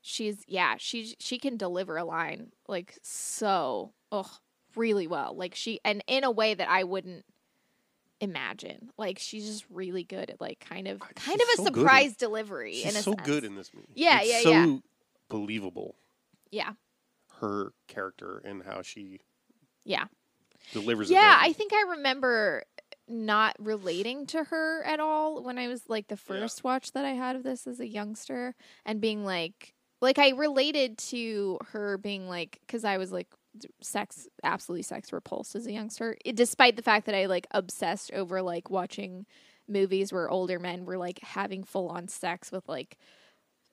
[0.00, 4.28] she's yeah she she can deliver a line like so oh
[4.74, 7.24] really well like she and in a way that i wouldn't
[8.20, 11.62] imagine like she's just really good at like kind of kind she's of a so
[11.64, 13.22] good at- surprise delivery She's so sense.
[13.26, 13.86] good in this movie.
[13.94, 14.76] Yeah, It's yeah, so yeah.
[15.28, 15.94] believable.
[16.52, 16.72] Yeah
[17.40, 19.20] her character and how she
[19.84, 20.04] yeah
[20.72, 21.14] delivers it.
[21.14, 21.38] Yeah.
[21.40, 22.64] I think I remember
[23.08, 27.10] not relating to her at all when I was like the first watch that I
[27.10, 28.54] had of this as a youngster
[28.86, 33.68] and being like like I related to her being like cuz I was like d-
[33.82, 38.12] sex absolutely sex repulsed as a youngster it, despite the fact that I like obsessed
[38.12, 39.26] over like watching
[39.68, 42.96] movies where older men were like having full on sex with like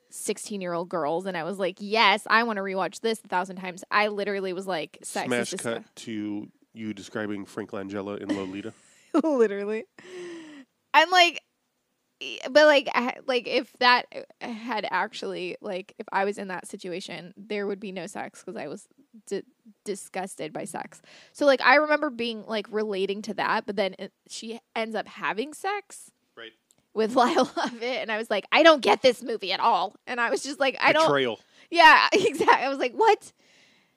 [0.10, 3.28] 16 year old girls and I was like yes I want to rewatch this a
[3.28, 8.30] thousand times I literally was like sex Smash cut to you describing Frank Langella in
[8.30, 8.74] Lolita.
[9.24, 9.86] literally
[10.93, 11.43] I'm like
[12.50, 12.89] but like
[13.28, 14.06] like if that
[14.41, 18.43] uh, had actually like if i was in that situation there would be no sex
[18.43, 18.88] because i was
[19.26, 19.43] d-
[19.86, 24.12] disgusted by sex so like i remember being like relating to that but then it,
[24.28, 26.12] she ends up having sex.
[27.00, 30.20] With lyle lovett and i was like i don't get this movie at all and
[30.22, 31.40] i was just like i don't Betrayal.
[31.72, 32.66] yeah, exactly.
[32.66, 33.32] I was like, what?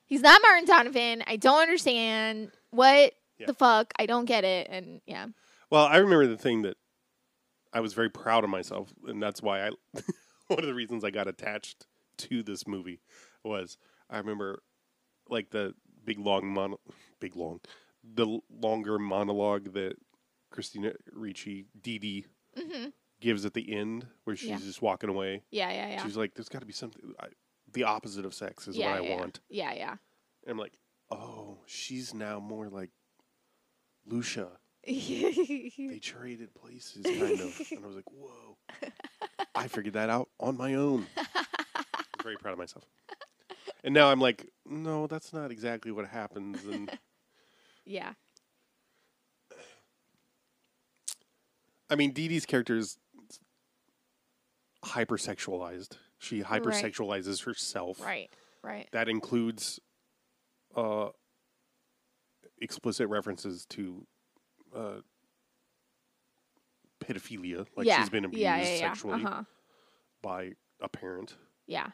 [0.06, 1.22] He's not Martin Donovan.
[1.26, 2.50] I don't understand.
[2.70, 3.46] What Yeah.
[3.46, 3.92] the fuck?
[3.98, 4.66] I don't get it.
[4.70, 5.28] And yeah.
[5.70, 6.76] Well, I remember the thing that
[7.72, 9.70] I was very proud of myself, and that's why I
[10.48, 11.86] one of the reasons I got attached
[12.18, 13.00] to this movie
[13.42, 13.78] was
[14.10, 14.62] I remember
[15.30, 16.78] like the big long mono,
[17.20, 17.60] big long,
[18.04, 19.94] the longer monologue that
[20.50, 22.86] Christina Ricci, Dee Dee, hmm
[23.20, 24.58] gives at the end, where she's Yeah.
[24.58, 25.44] just walking away.
[25.50, 26.02] Yeah, yeah, yeah.
[26.02, 27.14] She's like, "There's got to be something.
[27.20, 27.28] I,
[27.72, 29.90] the opposite of sex is yeah, what I yeah, want." Yeah, yeah.
[30.42, 30.76] And I'm like,
[31.10, 32.90] "Oh, she's now more like
[34.06, 34.58] Lucia."
[35.92, 37.60] They traded places, kind of.
[37.70, 38.56] and I was like, "Whoa!"
[39.54, 41.06] I figured that out on my own.
[41.16, 42.84] I'm very proud of myself.
[43.84, 46.90] And now I'm like, "No, that's not exactly what happens." And
[47.84, 48.14] yeah.
[51.92, 52.96] I mean, Dee Dee's character is
[54.82, 55.98] hypersexualized.
[56.18, 58.00] She hypersexualizes herself.
[58.00, 58.30] Right.
[58.64, 58.88] Right.
[58.92, 59.78] That includes
[60.74, 61.08] uh,
[62.62, 64.06] explicit references to
[64.74, 65.00] uh,
[67.04, 68.00] pedophilia, like yeah.
[68.00, 68.78] she's been abused yeah, yeah, yeah.
[68.78, 69.42] sexually Uh-huh.
[70.22, 71.34] by a parent
[71.66, 71.88] Yeah.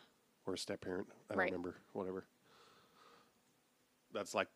[0.46, 1.08] or a step parent.
[1.28, 1.46] I don't Right.
[1.50, 2.28] remember, whatever.
[4.12, 4.48] That's like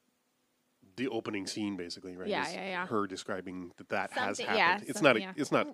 [0.97, 2.29] the opening scene, basically, right?
[2.29, 2.87] Yeah, is yeah, yeah.
[2.87, 4.59] Her describing that that has happened.
[4.59, 5.17] yeah, it's not.
[5.17, 5.33] A, yeah.
[5.37, 5.69] It's not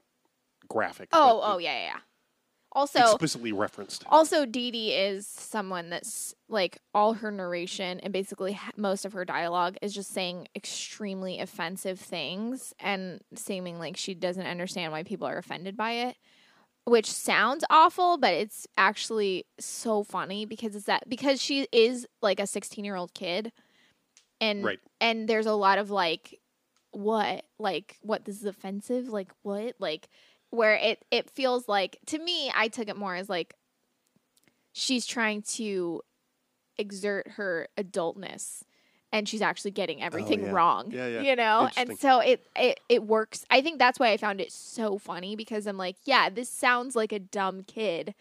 [0.68, 1.08] graphic.
[1.12, 2.00] Oh, but oh, yeah, yeah, yeah.
[2.72, 4.04] Also, explicitly referenced.
[4.08, 9.14] Also, Dee Dee is someone that's like all her narration and basically ha- most of
[9.14, 15.02] her dialogue is just saying extremely offensive things and seeming like she doesn't understand why
[15.02, 16.16] people are offended by it,
[16.84, 22.38] which sounds awful, but it's actually so funny because it's that because she is like
[22.38, 23.50] a 16 year old kid,
[24.40, 24.80] and Right.
[25.00, 26.38] and there's a lot of like,
[26.92, 30.08] what like what this is offensive like what like
[30.50, 33.54] where it it feels like to me I took it more as like
[34.72, 36.02] she's trying to
[36.78, 38.62] exert her adultness
[39.12, 40.52] and she's actually getting oh, everything Oh, yeah.
[40.52, 41.20] wrong Yeah, yeah.
[41.20, 44.50] you know and so it, it it works i think that's why i found it
[44.52, 48.14] so funny because i'm like yeah this sounds like a dumb kid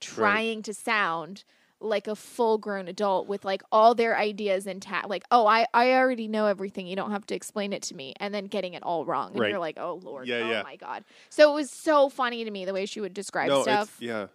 [0.00, 1.44] trying to sound
[1.80, 5.92] like a full grown adult with like all their ideas intact like oh i i
[5.92, 8.82] already know everything you don't have to explain it to me and then getting it
[8.82, 9.50] all wrong and Right.
[9.50, 10.62] you're like oh lord Yeah, oh yeah.
[10.62, 13.62] my god so it was so funny to me the way she would describe no,
[13.62, 14.26] stuff yeah.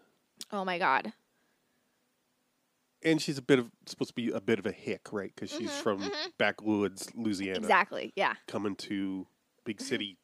[0.54, 1.12] oh my god
[3.06, 5.34] and she's a bit of supposed to be a bit of a hick, right?
[5.36, 6.32] Because she's Mhm, from mhm.
[6.38, 8.14] backwoods Louisiana, Exactly.
[8.16, 8.36] Yeah.
[8.48, 9.28] coming to
[9.66, 10.18] big city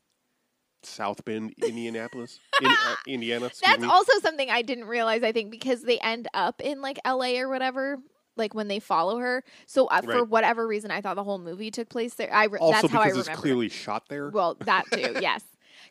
[0.83, 3.49] South Bend, Indianapolis, in, uh, Indiana.
[3.63, 3.87] That's me.
[3.87, 5.23] also something I didn't realize.
[5.23, 7.37] I think because they end up in like L.A.
[7.39, 7.97] or whatever,
[8.37, 9.43] like when they follow her.
[9.65, 12.33] So uh, for whatever reason, I thought the whole movie took place there.
[12.33, 13.31] I re- also that's how I because remember.
[13.31, 14.29] it's clearly shot there.
[14.29, 15.43] Well, that too, yes.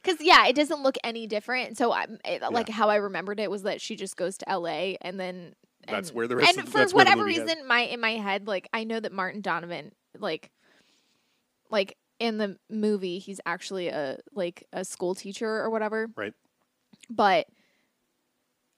[0.03, 1.77] Because yeah, it doesn't look any different.
[1.77, 4.97] So I, it, like how I remembered it was that she just goes to L.A.
[5.03, 5.55] and then
[5.87, 8.01] That's where the rest and of- for that's where the whatever has- reason, my in
[8.01, 10.51] my head, like I know that Martin Donovan, like,
[11.71, 16.09] like in the movie, he's actually a like a school teacher or whatever.
[16.17, 16.35] Right.
[17.11, 17.47] But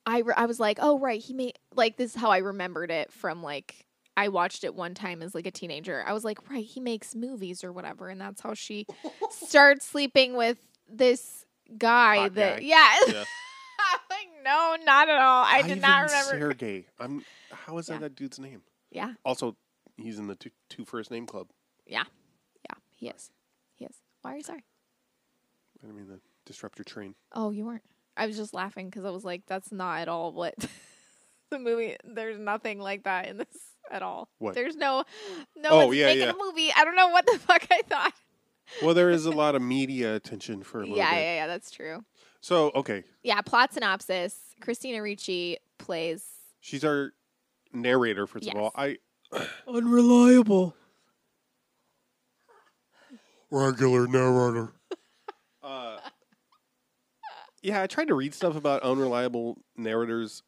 [0.07, 2.91] I re- I was like, oh right, he made like this is how I remembered
[2.91, 6.05] it from like I watched it one time as like a teenager.
[6.07, 8.87] I was like, right, he makes movies or whatever, and that's how she
[9.31, 11.45] starts sleeping with this
[11.79, 12.65] guy Hot that guy.
[12.65, 12.97] yeah.
[13.09, 13.25] Yeah.
[14.11, 15.45] Like, no, not at all.
[15.47, 16.39] I did not remember.
[16.39, 16.87] Sergei.
[16.99, 17.25] I'm.
[17.51, 18.63] How is that that dude's name?
[18.91, 19.15] Yeah.
[19.25, 19.57] Also,
[19.97, 21.49] he's in the two, two first name club.
[21.87, 22.05] Yeah.
[23.01, 23.31] Yeah, he is.
[23.77, 23.97] He is.
[24.23, 24.65] Why are you sorry?
[25.83, 27.15] I didn't mean, the disrupt your train.
[27.33, 27.83] Oh, you weren't.
[28.17, 30.55] I was just laughing because I was like, that's not at all what
[31.51, 31.97] the movie.
[32.05, 33.47] There's nothing like that in this
[33.91, 34.29] at all.
[34.39, 34.55] What?
[34.55, 35.05] There's no,
[35.57, 36.31] no Oh, one's yeah, making yeah.
[36.31, 36.71] a movie.
[36.77, 38.13] I don't know what the fuck I thought.
[38.83, 41.17] Well, there is a lot of media attention for a little Yeah, bit.
[41.21, 41.47] yeah, yeah.
[41.47, 42.05] That's true.
[42.41, 43.41] So, okay, Yeah.
[43.41, 46.25] Plot synopsis: Christina Ricci plays.
[46.61, 47.13] she's our
[47.73, 48.27] narrator.
[48.27, 48.55] First Yes.
[48.55, 48.99] of all, I
[49.67, 50.75] unreliable.
[53.51, 54.73] Regular narrator.
[55.63, 55.99] uh,
[57.63, 60.43] yeah, I tried to read stuff about unreliable narrators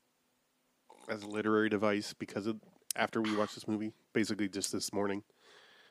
[1.09, 2.61] as a literary device because of
[2.95, 5.23] after we watched this movie, basically just this morning.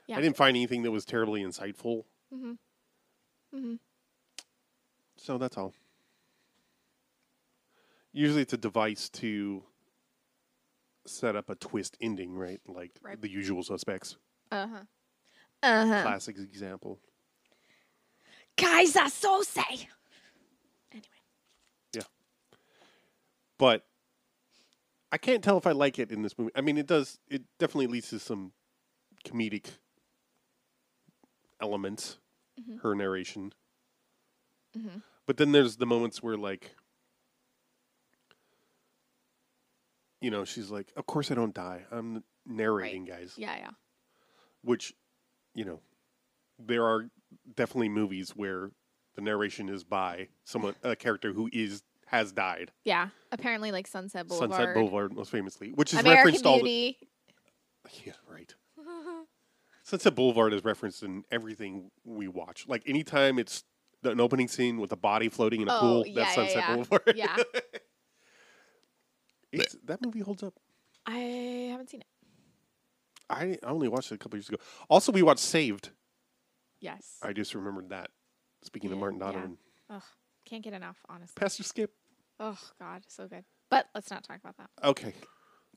[0.08, 0.18] Yeah.
[0.18, 2.04] I didn't find anything that was terribly insightful.
[2.34, 2.58] Mhm.
[3.54, 3.80] Mhm.
[5.18, 5.74] So that's all.
[8.14, 9.64] Usually it's a device to
[11.06, 12.62] set up a twist ending, right?
[12.68, 13.20] Like Right.
[13.20, 14.18] the usual suspects.
[14.52, 14.84] Uh huh.
[15.64, 16.02] Uh huh.
[16.04, 17.00] Classic example.
[18.58, 19.88] Guys are so say.
[20.92, 21.08] Anyway.
[23.58, 23.86] But
[25.12, 26.52] I can't tell if I like it in this movie.
[26.56, 27.20] I mean, it does.
[27.30, 28.54] It definitely leads to some
[29.24, 29.66] comedic
[31.62, 32.18] elements.
[32.60, 32.78] Mm-hmm.
[32.80, 33.54] Her narration,
[34.78, 35.02] Mhm.
[35.26, 36.76] but then there's the moments where, like,
[40.20, 41.86] you know, she's like, "Of course I don't die.
[41.92, 43.70] I'm narrating, guys." Yeah, yeah.
[44.64, 44.94] Which,
[45.54, 45.80] you know,
[46.60, 47.10] there are
[47.56, 48.72] definitely movies where
[49.16, 52.72] the narration is by someone, a character who is has died.
[52.84, 53.10] Yeah.
[53.32, 54.52] Apparently, like Sunset Boulevard.
[54.52, 56.98] Sunset Boulevard, most famously, which is American referenced all the Beauty.
[58.06, 58.54] Yeah, right.
[59.84, 62.66] Sunset Boulevard is referenced in everything we watch.
[62.68, 63.64] Like anytime it's
[64.04, 66.36] the- an opening scene with a body floating in a Oh, pool, yeah, that's yeah,
[66.36, 66.74] Sunset yeah.
[66.76, 67.14] Boulevard.
[67.16, 67.38] Yeah.
[69.54, 70.54] It's, that movie holds up.
[71.06, 71.18] I
[71.72, 72.08] haven't seen it.
[73.32, 74.58] I, only watched it a couple years ago.
[74.90, 75.90] Also, we watched Saved.
[76.80, 77.18] Yes.
[77.22, 78.10] I just remembered that.
[78.64, 79.26] Speaking of Yeah, Martin yeah.
[79.26, 79.58] Donovan,
[79.90, 80.02] Ugh,
[80.46, 81.40] can't get enough, honestly.
[81.40, 81.92] Pastor Skip.
[82.40, 83.44] Oh God, so good.
[83.70, 84.70] But let's not talk about that.
[84.84, 85.14] Okay.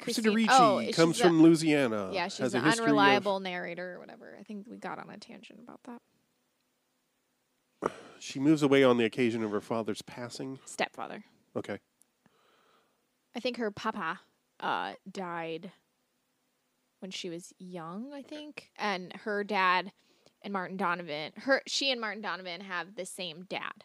[0.01, 2.11] Christina Ricci oh, comes from Louisiana.
[2.13, 4.37] yeah, she's a an of- unreliable narrator or whatever.
[4.39, 7.93] I think we got on a tangent about that.
[8.19, 10.59] she moves away on the occasion of her father's passing.
[10.65, 11.25] Stepfather.
[11.57, 11.79] Okay.
[13.37, 14.21] I think her papa
[14.61, 15.71] uh, died
[17.05, 18.15] when she was young.
[18.15, 19.93] I think, and her dad
[20.41, 21.33] and Martin Donovan.
[21.37, 23.85] Her she and Martin Donovan have the same dad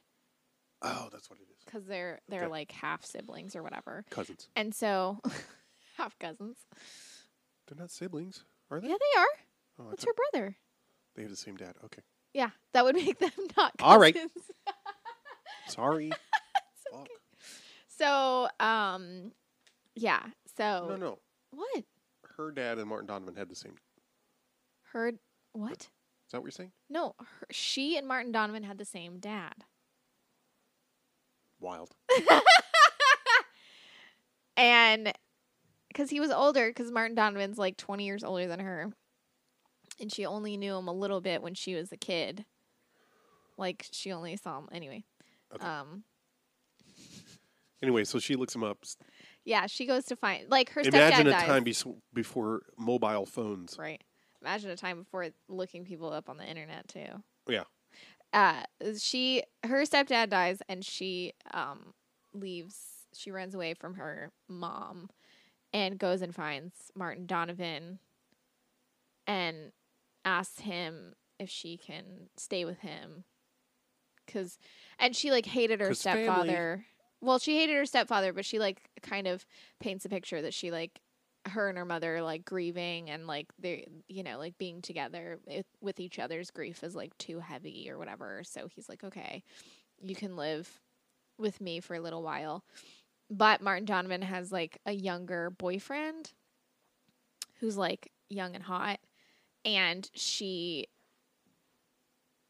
[0.81, 1.57] Oh, that's what it is.
[1.65, 2.49] because they're they're Okay.
[2.51, 4.05] like half siblings or whatever.
[4.09, 4.47] Cousins.
[4.55, 5.19] And so,
[5.97, 6.55] half cousins.
[7.67, 8.87] They're not siblings, are they?
[8.87, 9.27] Yeah, they are.
[9.81, 10.55] Oh, her brother?
[11.15, 11.73] they have the same dad.
[11.83, 12.01] Okay.
[12.33, 13.81] Yeah, that would make them not cousins.
[13.81, 14.15] All right.
[15.67, 16.11] Sorry.
[16.93, 17.09] Fuck.
[17.89, 19.33] So, um,
[19.95, 20.21] yeah.
[20.57, 21.19] So No, no.
[21.51, 21.83] what?
[22.39, 23.73] Her dad and Martin Donovan had the same.
[24.93, 25.19] Heard
[25.51, 25.73] what?
[25.81, 26.71] Is that what you're saying?
[26.89, 29.65] No, her, she and Martin Donovan had the same dad.
[31.59, 31.89] Wild.
[34.55, 35.11] and
[35.89, 38.93] because he was older, because Martin Donovan's like 20 years older than her.
[39.99, 42.45] And she only knew him a little bit when she was a kid.
[43.57, 44.69] Like, she only saw him.
[44.71, 45.03] Anyway.
[45.53, 45.67] Okay.
[45.67, 46.05] Um,
[47.81, 48.79] Anyway, so she looks him up.
[49.39, 50.87] S- yeah, she goes to find, like, her stepdad.
[50.93, 51.45] Imagine stepdad a dies.
[51.45, 53.77] time bes- before mobile phones.
[53.77, 54.03] Right.
[54.41, 57.23] Imagine a time before looking people up on the internet, too.
[57.47, 57.63] Yeah.
[58.31, 58.63] uh
[58.99, 61.93] she her stepdad dies and she um
[62.31, 65.09] leaves she runs away from her mom
[65.73, 67.97] and goes and finds Martin Donovan
[69.25, 69.71] and
[70.25, 73.23] asks him if she can stay with him
[74.27, 74.59] cuz
[74.99, 76.49] and she like hated her 'Cause family.
[77.21, 79.45] Well she hated her stepfather but she like kind of
[79.79, 81.01] paints a picture that she like
[81.45, 85.65] her and her mother like grieving and like they you know like being together with,
[85.81, 88.41] with each other's grief is like too heavy or whatever.
[88.43, 89.43] So he's like okay
[90.01, 90.79] you can live
[91.37, 92.63] with me for a little while.
[93.29, 96.33] But martin donovan has like a younger boyfriend
[97.59, 98.99] who's like young and hot.
[99.65, 100.87] And she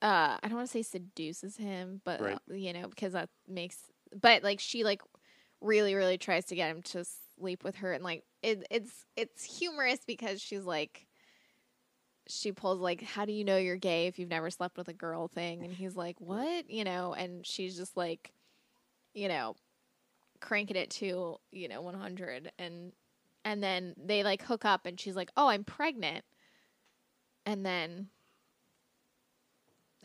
[0.02, 2.40] uh i don't want to say seduces him but Right.
[2.48, 3.78] you know because that makes
[4.20, 5.02] but like she like
[5.62, 7.06] really really tries to get him to
[7.38, 11.06] sleep with her and like it, it's it's humorous because she's like
[12.28, 14.94] she pulls like how do you know you're gay if you've never slept with a
[14.94, 15.28] girl?
[15.28, 16.70] thing and he's like what?
[16.70, 18.32] you know and she's just like
[19.14, 19.56] you know
[20.40, 22.94] cranking it to you know 100 and
[23.44, 26.24] and then they like hook up and she's like oh i'm pregnant.
[27.46, 28.10] And then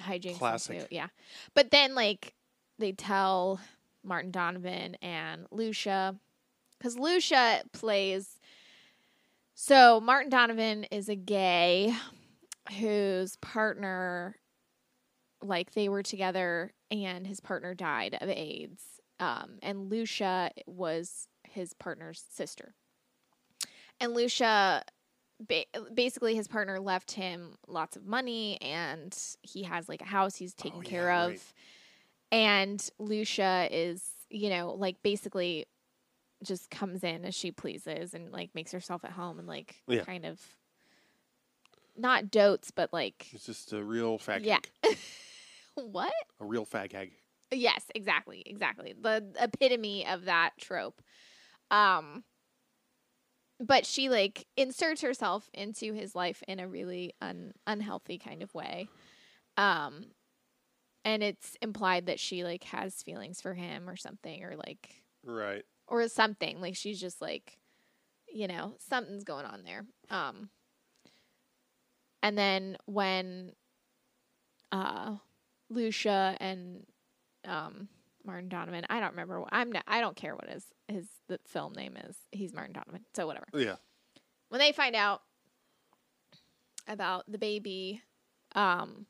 [0.00, 0.86] hijinks Classic.
[0.90, 1.08] yeah.
[1.54, 2.34] But then like
[2.78, 3.60] they tell
[4.04, 6.14] martin donovan and lucia
[6.78, 8.38] because lucia plays
[9.54, 11.94] so martin donovan is a gay
[12.78, 14.36] whose partner
[15.42, 18.82] like they were together and his partner died of aids
[19.20, 22.74] um, and lucia was his partner's sister
[24.00, 24.82] and lucia
[25.94, 30.54] basically his partner left him lots of money and he has like a house he's
[30.54, 31.40] taken Oh, yeah, care of right.
[32.34, 35.66] And lucia is you know like basically
[36.42, 40.04] just comes in as she pleases and like makes herself at home and like Yeah.
[40.04, 40.40] kind of
[41.96, 44.58] not dotes but like It's just a real fag Yeah.
[45.76, 47.12] what A real fag hag.
[47.52, 48.94] Yes, exactly, exactly.
[49.00, 51.00] The epitome of that trope.
[51.70, 52.24] Um
[53.60, 58.52] but she like inserts herself into his life in a really un- unhealthy kind of
[58.54, 58.88] way.
[59.56, 60.06] Um
[61.04, 65.64] and it's implied that she like has feelings for him or something or like Right.
[65.86, 67.58] or something like she's just like
[68.32, 70.48] you know something's going on there um
[72.22, 73.52] and then when
[74.72, 75.16] uh
[75.70, 76.84] lucia and
[77.46, 77.88] um
[78.24, 81.38] martin donovan i don't remember what i'm not i don't care what his his the
[81.46, 83.76] film name is he's martin donovan so whatever Yeah.
[84.48, 85.22] when they find out
[86.86, 88.02] about the baby
[88.54, 89.06] um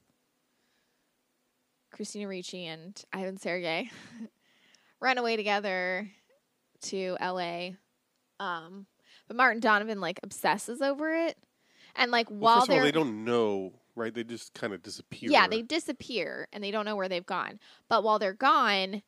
[1.94, 3.90] christina ricci and ivan sergei
[5.00, 6.10] run away together
[6.84, 7.70] to LA.
[8.40, 8.86] Um,
[9.28, 11.36] but Martin Donovan like obsesses over it,
[11.94, 14.12] and like Well, while first of all, they're they don't know, right?
[14.12, 15.30] They just kind of disappear.
[15.30, 17.58] yeah they disappear and they don't know where they've gone.
[17.88, 19.02] But while they're gone,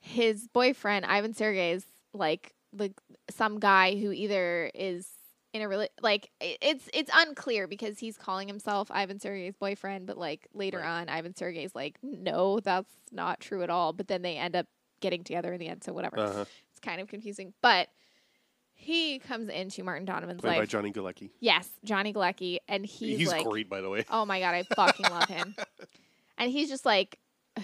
[0.00, 2.92] his boyfriend Ivan Sergei is like like
[3.30, 5.08] some guy who either is
[5.52, 10.16] in a really like it's it's unclear because he's calling himself Ivan Sergei's boyfriend, but
[10.16, 11.00] like later Right.
[11.02, 13.92] on, Ivan Sergei's like, no, that's not true at all.
[13.92, 14.66] But then they end up
[15.00, 16.18] getting together in the end, so whatever.
[16.18, 16.44] uh-huh.
[16.70, 17.88] It's kind of confusing, but
[18.74, 20.66] he comes into Martin Donovan's played by.
[20.66, 21.30] Johnny Galecki.
[21.40, 24.04] yes, Johnny Galecki, and he's, He's, like, great, by the way.
[24.10, 25.54] oh my god, I fucking love him.
[26.38, 27.18] And he's just like,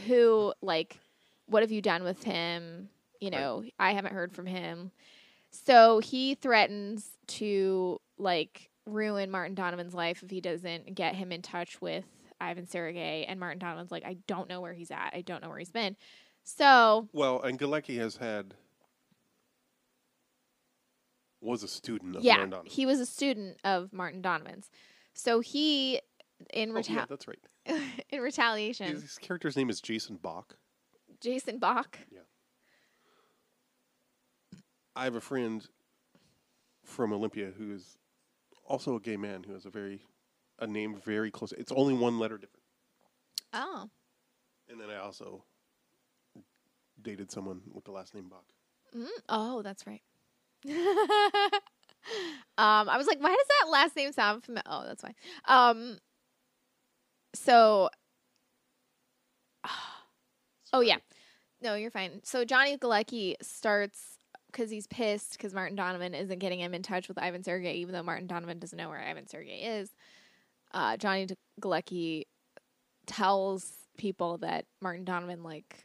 [0.07, 0.99] who, like,
[1.47, 2.89] what have you done with him?
[3.20, 3.41] You Right.
[3.41, 4.93] know, I haven't heard from him.
[5.51, 11.42] So he threatens to like ruin Martin Donovan's life if he doesn't get him in
[11.42, 12.04] touch with
[12.40, 13.24] Ivan Sergei.
[13.28, 15.12] And Martin Donovan's like, I don't know where he's at.
[15.14, 15.96] I don't know where he's been.
[16.44, 18.54] So Well, and Galecki has had
[21.40, 22.70] was a student of yeah, Martin Donovan.
[22.70, 24.70] he was a student of Martin Donovan's.
[25.14, 26.00] So he,
[26.52, 27.38] in, Oh, yeah, that's right.
[28.10, 30.56] in retaliation, His, his character's name is Jason Bock.
[31.20, 31.98] Jason Bock.
[32.10, 32.20] Yeah.
[34.96, 35.64] I have a friend
[36.89, 37.99] from Olympia who is
[38.64, 40.01] also a gay man who has a very
[40.59, 41.53] a name very close.
[41.53, 42.64] It's only one letter different.
[43.53, 43.89] Oh,
[44.68, 45.45] And then I also
[47.01, 48.45] dated someone with the last name Bach.
[48.97, 50.03] Mm, oh, that's right.
[50.68, 50.74] um,
[52.59, 54.64] I was like, why does that last name sound familiar?
[54.66, 55.14] Oh, that's fine.
[55.47, 55.99] Um,
[57.34, 57.89] so,
[60.72, 60.97] oh yeah,
[61.62, 62.20] no, you're fine.
[62.24, 64.17] So Johnny Galecki starts
[64.51, 67.92] because he's pissed because Martin Donovan isn't getting him in touch with Ivan Sergei, even
[67.92, 69.90] though Martin Donovan doesn't know where Ivan Sergei is.
[70.72, 71.28] Uh, Johnny
[71.61, 72.24] Galecki
[73.07, 75.84] tells people that Martin Donovan like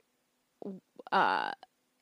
[1.11, 1.51] uh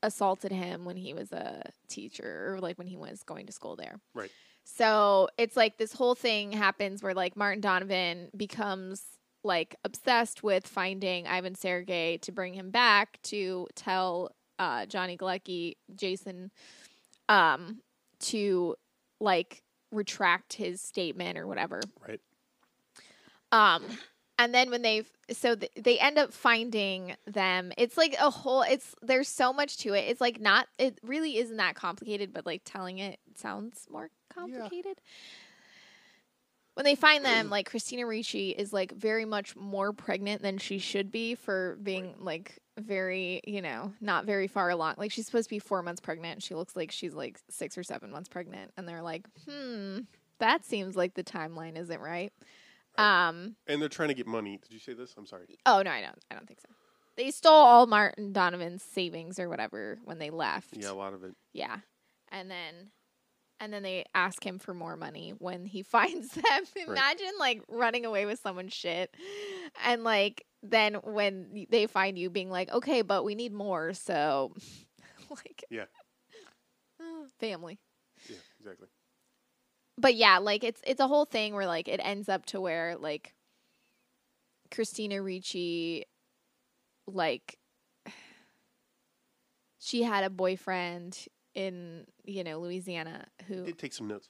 [0.03, 3.75] assaulted him when he was a teacher or like when he was going to school
[3.75, 3.99] there.
[4.13, 4.31] Right.
[4.63, 9.03] So it's like this whole thing happens where like Martin Donovan becomes
[9.43, 14.31] like obsessed with finding Ivan Sergei to bring him back to tell
[14.61, 16.51] uh, Johnny Galecki, Jason,
[17.27, 17.81] um,
[18.19, 18.75] to
[19.19, 21.81] like retract his statement or whatever.
[22.07, 22.21] Right.
[23.51, 23.83] Um,
[24.37, 27.71] and then when they so th- they end up finding them.
[27.75, 30.05] It's like a whole it's there's so much to it.
[30.09, 35.01] It's like not it really isn't that complicated but like telling it sounds more complicated.
[36.75, 40.77] When they find them like christina ricci is like very much more pregnant than she
[40.77, 45.47] should be for being like very you know not very far along like she's supposed
[45.47, 48.71] to be four months pregnant she looks like she's like six or seven months pregnant
[48.77, 49.99] and they're like hmm
[50.39, 52.33] that seems like the timeline isn't right
[52.97, 54.59] um And they're trying to get money.
[54.61, 55.13] Did you say this?
[55.17, 55.45] I'm sorry.
[55.65, 56.19] Oh no, I don't.
[56.29, 56.67] I don't think so.
[57.15, 60.75] They stole all Martin Donovan's savings or whatever when they left.
[60.75, 61.33] Yeah, a lot of it.
[61.53, 61.77] Yeah,
[62.29, 62.91] and then,
[63.61, 66.63] and then they ask him for more money when he finds them.
[66.75, 69.15] Imagine like running away with someone's shit,
[69.85, 73.93] and like then when they find you, being like, okay, but we need more.
[73.93, 74.53] So,
[75.29, 75.85] like, Yeah.
[77.39, 77.79] family.
[78.29, 78.87] Yeah, exactly.
[79.97, 82.95] but yeah, like it's it's a whole thing where like it ends up to where
[82.97, 83.33] like
[84.71, 86.05] Christina Ricci
[87.07, 87.57] like
[89.79, 91.17] she had a boyfriend
[91.55, 94.29] in, you know, Louisiana who Did take some notes.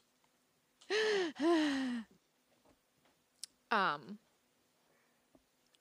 [3.72, 4.18] um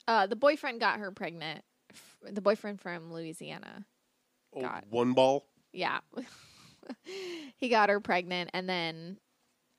[0.07, 1.65] uh the boyfriend got her pregnant.
[1.93, 3.85] F- The boyfriend from Louisiana.
[4.55, 4.85] Oh, God.
[4.91, 5.47] one ball.
[5.73, 6.01] Yeah.
[7.57, 9.19] he got her pregnant and then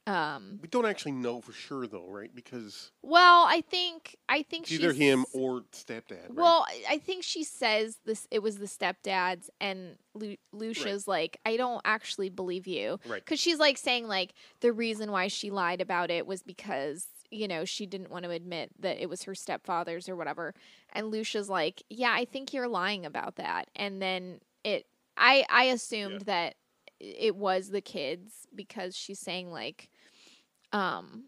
[0.08, 2.34] um We don't actually know for sure though, right?
[2.34, 6.30] Because well, I think I think either him or stepdad.
[6.30, 6.34] Right?
[6.36, 8.28] Well, I- think she says this.
[8.32, 13.24] It was the stepdads, and Lu- Lucia's like, I don't actually believe you, Right.
[13.24, 17.48] Because she's like saying like the reason why she lied about it was because you
[17.48, 20.54] know she didn't want to admit that it was her stepfather's or whatever.
[20.94, 23.70] And Lucia's like, Yeah, I think you're lying about that.
[23.76, 24.86] And then it,
[25.16, 26.56] I I assumed that
[27.00, 29.90] it was the kids because she's saying like,
[30.74, 31.26] um.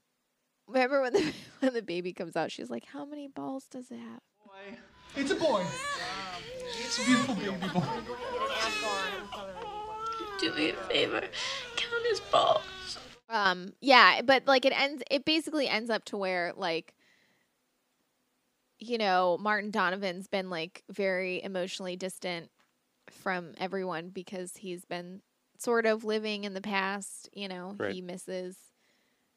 [0.68, 4.00] Remember when the when the baby comes out, she's like, "How many balls does it
[4.00, 4.22] have?"
[5.16, 5.64] It's a boy.
[6.80, 7.84] It's a beautiful baby boy.
[10.40, 11.22] Do me a favor.
[11.76, 12.64] Count his balls.
[13.30, 16.94] Um, yeah, but like it ends it basically ends up to where like
[18.80, 22.50] you know, Martin Donovan's been like very emotionally distant
[23.10, 25.22] from everyone because he's been
[25.58, 27.94] sort of living in the past, you know, Right.
[27.94, 28.58] he misses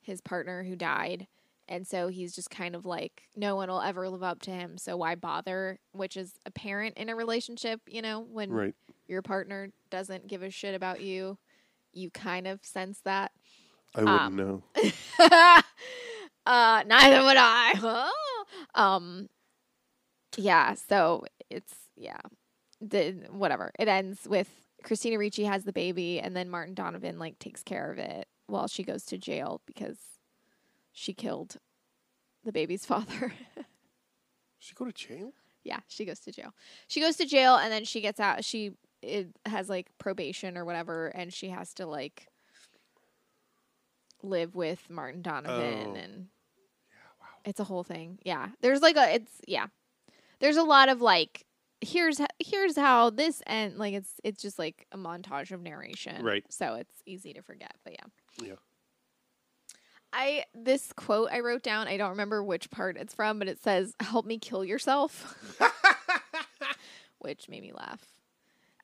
[0.07, 1.27] his partner who died.
[1.69, 4.79] And so he's just kind of like, no one will ever live up to him.
[4.79, 5.81] So why bother?
[5.91, 8.75] Which is apparent in a relationship, you know, when right.
[9.09, 11.39] your partner doesn't give a shit about you,
[11.93, 13.33] you kind of sense that.
[13.97, 14.63] I wouldn't um, know.
[16.47, 18.11] uh, neither would I.
[18.77, 19.29] um,
[20.37, 20.75] yeah.
[20.75, 22.21] So it's yeah,
[22.81, 23.73] the whatever.
[23.79, 24.51] It ends with
[24.85, 28.67] Christina Ricci has the baby, and then Martin Donovan like takes care of it while
[28.69, 29.99] she goes to jail because
[30.93, 31.57] she killed
[32.45, 33.33] the baby's father.
[34.59, 35.33] She go to jail?
[35.65, 36.55] Yeah, she goes to jail.
[36.87, 38.45] She goes to jail and then she gets out.
[38.45, 38.73] She
[39.03, 42.29] it has like probation or whatever, and she has to like
[44.23, 45.95] live with Martin Donovan, Oh.
[45.95, 46.27] and
[47.45, 48.19] it's a whole thing.
[48.25, 49.67] Yeah, there's like a it's yeah,
[50.41, 51.46] there's a lot of like
[51.81, 56.45] here's here's how this and like it's it's just like a montage of narration, Right.
[56.49, 58.47] So it's easy to forget, but yeah.
[58.49, 58.55] Yeah.
[60.13, 61.89] I this quote I wrote down.
[61.89, 65.37] I don't remember which part it's from, but it says, "Help me kill yourself,"
[67.19, 68.13] which made me laugh.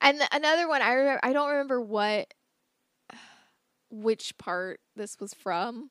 [0.01, 2.33] And th- another one I remember, I don't remember what
[3.89, 5.89] which part this was from,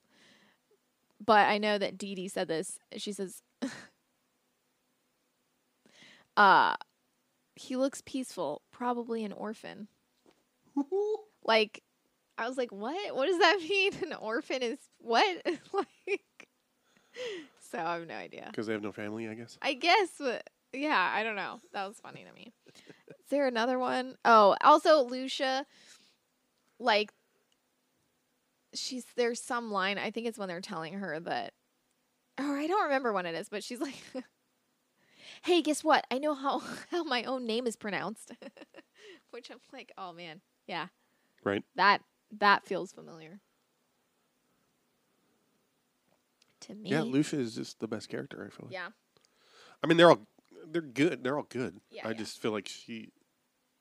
[1.24, 2.78] but I know that Dee Dee said this.
[2.96, 3.42] She says,
[6.36, 6.74] "Uh,
[7.54, 9.88] he looks peaceful, probably an orphan."
[11.44, 11.82] like
[12.38, 13.14] I was like, "What?
[13.14, 13.92] What does that mean?
[14.02, 16.48] An orphan is what?" like,
[17.70, 18.46] so I have no idea.
[18.50, 19.58] Because they have no family, I guess.
[19.62, 21.60] I guess, but yeah, I don't know.
[21.72, 22.52] That was funny to me.
[23.08, 24.16] Is there another one?
[24.24, 25.66] Oh, also Lucia,
[26.78, 27.12] like,
[28.74, 29.98] she's there's some line.
[29.98, 31.52] I think it's when they're telling her that,
[32.38, 34.02] or I don't remember when it is, but she's like,
[35.42, 36.06] "Hey, guess what?
[36.10, 38.32] I know how how my own name is pronounced,"
[39.30, 40.88] which I'm like, "Oh man, yeah,
[41.44, 41.64] Right.
[41.76, 42.02] that
[42.38, 43.40] that feels familiar."
[46.60, 48.72] To me, Yeah, Lucia is just the best character, I feel like.
[48.74, 48.88] yeah.
[49.82, 50.26] I mean, they're all
[50.66, 51.24] they're good.
[51.24, 51.80] They're all good.
[51.90, 52.16] Yeah, I yeah.
[52.16, 53.10] just feel like she,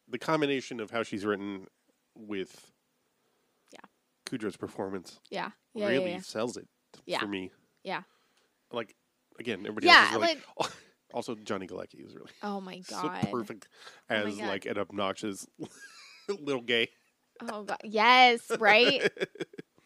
[0.07, 1.68] the combination of how she's written
[2.16, 2.72] with,
[3.72, 3.82] Yeah.
[4.26, 5.51] Kudrow's performance Yeah.
[5.76, 5.88] Yeah.
[5.89, 6.68] really sells it
[7.20, 7.51] for me.
[7.84, 8.01] Yeah.
[8.72, 8.95] Like
[9.39, 10.38] again, everybody Yeah, else is really.
[10.59, 10.70] Oh,
[11.14, 13.68] also, Johnny Galecki was really Oh my god, so perfect
[14.09, 14.47] Oh as God.
[14.47, 15.45] like an obnoxious
[16.39, 16.89] little gay
[17.49, 17.80] Oh god.
[17.84, 19.12] Yes, right?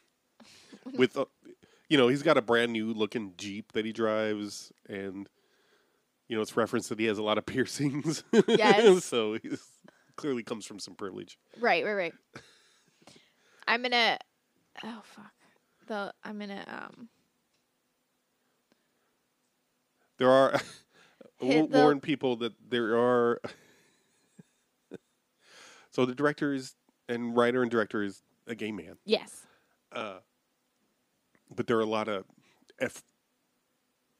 [0.97, 1.25] with uh,
[1.89, 5.29] you know, he's got a brand new looking Jeep that he drives, and
[6.27, 8.23] you know, it's referenced that he has a lot of piercings.
[8.47, 9.05] Yes.
[9.05, 9.61] so he's
[10.17, 11.37] clearly comes from some privilege.
[11.59, 12.13] Right, right, right.
[13.67, 14.17] I'm gonna.
[14.83, 15.31] Oh fuck.
[15.87, 17.09] The I'm gonna um.
[20.17, 20.59] There are
[21.41, 23.41] I Hit won't the- warn people that there are.
[25.91, 26.75] so the director is
[27.07, 29.45] and writer and director is a gay man, Yes.
[29.91, 30.19] uh,
[31.55, 32.25] but there are a lot of
[32.79, 33.03] f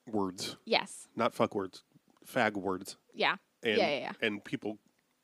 [0.08, 1.08] words, Yes.
[1.16, 1.84] not fuck words,
[2.28, 3.38] fag words, Yeah.
[3.64, 4.12] and Yeah, yeah, yeah.
[4.22, 4.78] and people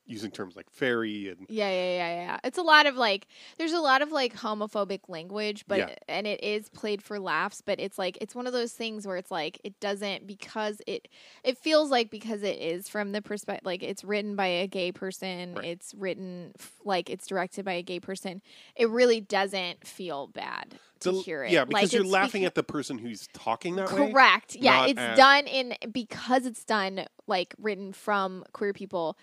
[0.07, 2.39] using terms like fairy and Yeah, yeah, yeah, yeah.
[2.43, 3.27] It's a lot of like
[3.57, 5.95] there's a lot of like homophobic language, but Yeah.
[6.09, 9.15] and it is played for laughs, but it's like it's one of those things where
[9.17, 11.07] it's like it doesn't because it
[11.43, 14.91] it feels like because it is from the perspective like it's written by a gay
[14.91, 15.65] person, Right.
[15.65, 18.41] it's written f- like it's directed by a gay person.
[18.75, 21.51] It really doesn't feel bad to The- hear it.
[21.51, 24.11] yeah, because Like, you're laughing beca- at the person who's talking that way.
[24.11, 24.55] Correct.
[24.55, 29.17] Yeah, it's at- done in because it's done like written from queer people.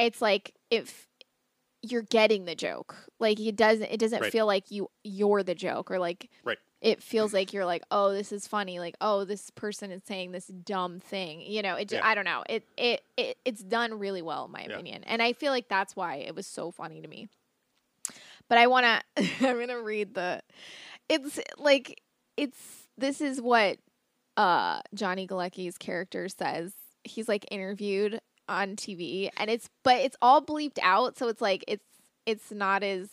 [0.00, 1.06] It's like if
[1.82, 4.32] you're getting the joke, like it doesn't it doesn't Right.
[4.32, 6.58] feel like you you're the joke or like Right.
[6.82, 10.32] it feels like you're like oh this is funny like oh this person is saying
[10.32, 12.06] this dumb thing you know it just, Yeah.
[12.08, 14.74] I don't know it, it it it's done really well in my Yeah.
[14.74, 17.28] opinion and I feel like that's why it was so funny to me.
[18.48, 18.84] But I want
[19.16, 20.42] to I'm going to read the
[21.08, 22.02] it's like
[22.36, 23.78] it's this is what
[24.36, 26.74] uh Johnny Galecki's character says.
[27.04, 28.20] He's like interviewed
[28.50, 31.84] on TV and it's but it's all bleeped out so it's like it's
[32.26, 33.08] it's not as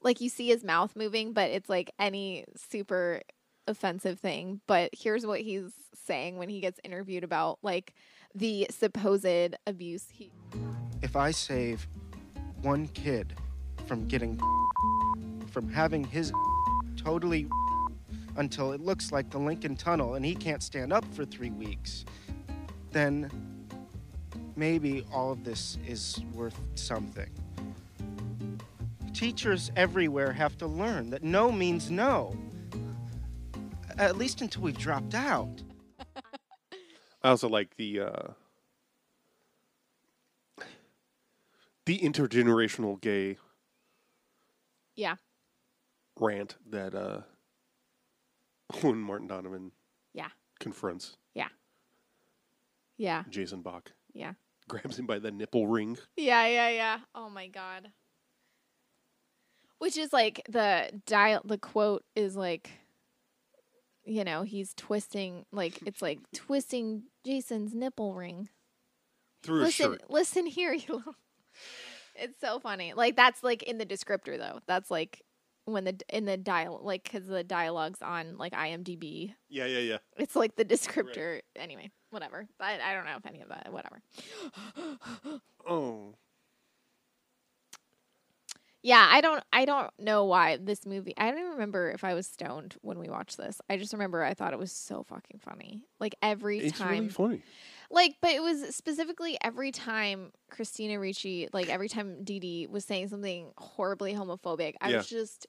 [0.00, 3.20] like you see his mouth moving but it's like any super
[3.66, 4.60] offensive thing.
[4.66, 5.72] But here's what he's
[6.06, 7.94] saying when he gets interviewed about like
[8.34, 10.30] the supposed abuse he
[11.02, 11.86] if I save
[12.62, 13.34] one kid
[13.86, 14.40] from getting
[15.50, 16.32] from having his
[16.96, 17.46] totally
[18.36, 22.04] until it looks like the Lincoln Tunnel and he can't stand up for three weeks,
[22.90, 23.30] then
[24.56, 27.30] maybe all of this is worth something.
[29.12, 32.36] Teachers everywhere have to learn that no means no.
[33.96, 35.62] At least until we've dropped out.
[37.22, 38.28] I also like the uh,
[41.86, 43.36] the intergenerational gay
[44.96, 45.16] yeah
[46.18, 47.20] rant that uh,
[48.82, 49.72] when Martin Donovan
[50.12, 50.28] Yeah.
[50.60, 51.16] confronts
[52.96, 54.34] yeah Jason Bock, yeah
[54.68, 55.98] grabs him by the nipple ring.
[56.16, 56.98] Yeah, yeah, yeah.
[57.14, 57.88] Oh my god.
[59.78, 62.70] Which is like the dial the quote is like
[64.06, 68.48] you know, he's twisting like it's like twisting Jason's nipple ring.
[69.42, 70.10] through his listen shirt.
[70.10, 71.14] listen here, you little
[72.16, 72.92] It's so funny.
[72.94, 74.60] Like that's like in the descriptor though.
[74.66, 75.22] That's like
[75.66, 79.34] when the in the dial like cuz the dialogues on like IMDb.
[79.48, 79.98] Yeah, yeah, yeah.
[80.16, 82.46] It's like the descriptor anyway, whatever.
[82.58, 84.00] But I don't know if any of that whatever.
[85.66, 86.14] Oh,
[88.82, 92.12] Yeah, I don't I don't know why this movie I don't even remember if I
[92.12, 93.58] was stoned when we watched this.
[93.70, 95.84] I just remember I thought it was so fucking funny.
[95.98, 97.42] Like every it's time really funny.
[97.90, 102.84] like but it was specifically every time Christina Ricci, like every time Dee Dee was
[102.84, 104.96] saying something horribly homophobic, I Yeah.
[104.98, 105.46] was just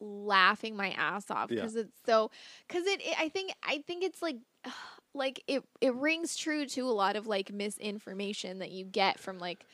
[0.00, 1.60] laughing my ass off Yeah.
[1.60, 2.30] because it's so
[2.68, 4.36] because it, it I think I think it's like
[5.14, 9.38] like it it rings true to a lot of like misinformation that you get from
[9.38, 9.64] like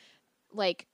[0.53, 0.87] like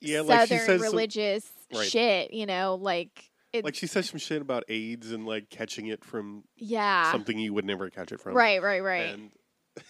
[0.00, 1.90] Yeah, like she southern some, religious Right.
[1.90, 5.86] shit, you know, like it, like she says some shit about AIDS and like catching
[5.86, 8.34] it from yeah, something you would never catch it from.
[8.34, 9.14] right, right, right.
[9.14, 9.30] And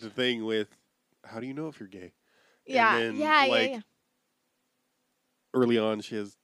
[0.00, 0.68] the thing with
[1.24, 2.12] how do you know if you're gay?
[2.66, 3.80] yeah, then, yeah, like, yeah, yeah.
[5.52, 6.36] Early on, she has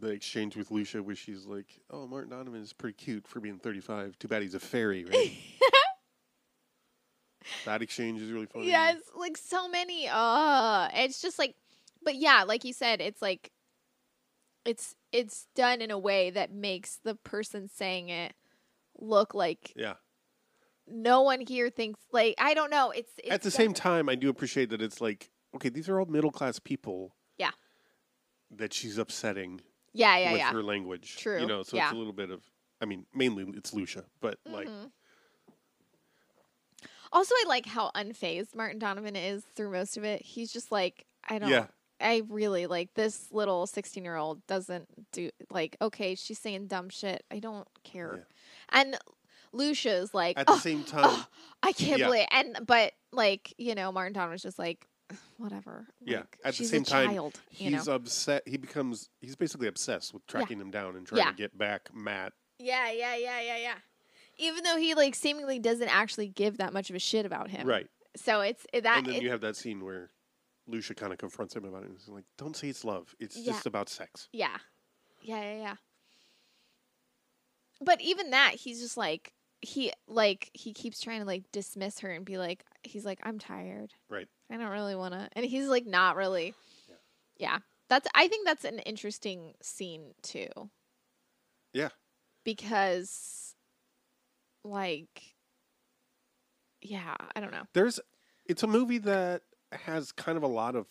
[0.00, 3.58] the exchange with Lucia where she's like, "Oh, Martin Donovan is pretty cute for being
[3.58, 4.18] 35.
[4.18, 5.32] Too bad he's a fairy, right?"
[7.66, 8.68] that exchange is really funny.
[8.68, 10.08] Yes, like so many.
[10.10, 11.54] Uh, it's just like,
[12.02, 13.50] but yeah, like you said, it's like,
[14.64, 18.32] it's it's done in a way that makes the person saying it
[18.98, 19.94] look like Yeah.
[20.86, 22.90] no one here thinks like I don't know.
[22.90, 25.88] It's, it's At the done- same time, I do appreciate that it's like, okay, these
[25.90, 27.14] are all middle class people.
[27.36, 27.50] Yeah.
[28.58, 29.60] That she's upsetting
[29.92, 30.52] Yeah, yeah, with yeah.
[30.52, 31.16] her language.
[31.16, 31.84] True, You know, so yeah.
[31.86, 32.42] it's a little bit of.
[32.80, 34.90] I mean, mainly it's Lucia, but like, Mhm.
[37.12, 40.20] Also, I like how unfazed Martin Donovan is through most of it.
[40.22, 41.48] He's just like, I don't.
[41.48, 41.66] yeah,
[42.00, 46.88] I really like this little 16 year old doesn't do like okay she's saying dumb
[46.90, 48.26] shit I don't care
[48.70, 48.98] and
[49.52, 51.26] Lucia's like At the "Oh, same time, oh,
[51.62, 52.06] I can't yeah.
[52.06, 54.86] believe and but like you know Martin Donovan was just like
[55.36, 55.86] whatever.
[56.00, 57.94] Yeah, Like, at the same time, child, you he's know?
[57.94, 58.46] upset.
[58.46, 61.30] He becomes he's basically obsessed with tracking him down and trying Yeah.
[61.30, 62.32] to get back Matt.
[62.58, 63.74] Yeah, yeah, yeah, yeah, yeah.
[64.38, 67.66] Even though he like seemingly doesn't actually give that much of a shit about him.
[67.66, 70.10] Right, So it's it, that and then it- you have that scene where
[70.66, 71.88] Lucia kind of confronts him about it.
[71.90, 73.14] and He's like, "Don't say it's love.
[73.20, 73.52] It's Yeah.
[73.52, 74.56] just about sex." Yeah.
[75.20, 75.76] Yeah, yeah, yeah.
[77.80, 79.33] But even that, he's just like
[79.64, 83.38] he like he keeps trying to like dismiss her and be like he's like I'm
[83.38, 83.92] tired.
[84.08, 84.28] Right.
[84.50, 85.28] I don't really want to.
[85.32, 86.54] And he's like not really.
[87.36, 87.58] Yeah.
[87.88, 90.48] That's I think that's an interesting scene too
[91.72, 91.90] Yeah.
[92.44, 93.54] because
[94.64, 95.34] like
[96.80, 97.64] yeah, I don't know.
[97.72, 97.98] There's
[98.46, 99.42] it's a movie that
[99.72, 100.86] has kind of a lot of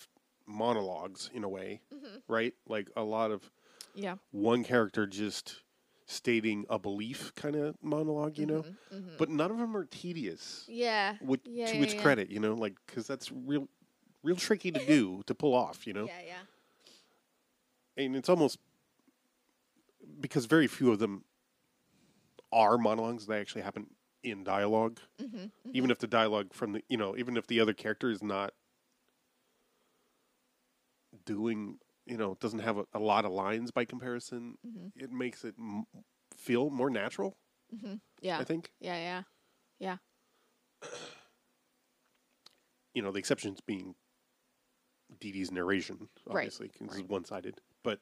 [0.47, 2.17] monologues in a way, Mm-hmm.
[2.28, 2.53] right?
[2.67, 3.49] Like a lot of
[3.95, 4.15] Yeah.
[4.32, 5.61] one character just
[6.06, 8.62] stating a belief kind of monologue, you know.
[8.62, 9.16] Mm-hmm, mm-hmm.
[9.18, 10.66] But none of them are tedious.
[10.68, 11.16] Yeah.
[11.22, 12.01] With, Yeah, to yeah, its yeah.
[12.01, 13.68] credit, you know, like because that's real,
[14.24, 16.06] real tricky to do to pull off, you know.
[16.06, 18.04] Yeah, yeah.
[18.04, 18.60] and it's almost
[20.20, 21.24] because very few of them
[22.51, 23.88] are monologues they actually happen
[24.24, 27.60] in dialog mm-hmm, mm-hmm, even if the dialogue from the you know even if the
[27.60, 28.54] other character is not
[31.26, 34.88] doing you know it doesn't have a, a lot of lines by comparison Mm-hmm.
[35.04, 35.86] it makes it m-
[36.38, 37.38] feel more natural
[38.22, 38.39] Yeah.
[38.39, 39.24] i think Yeah, yeah.
[39.80, 39.97] Yeah.
[42.93, 43.95] you know the exceptions being
[45.20, 47.99] Dee Dee's narration Right, obviously 'cause it's one-sided but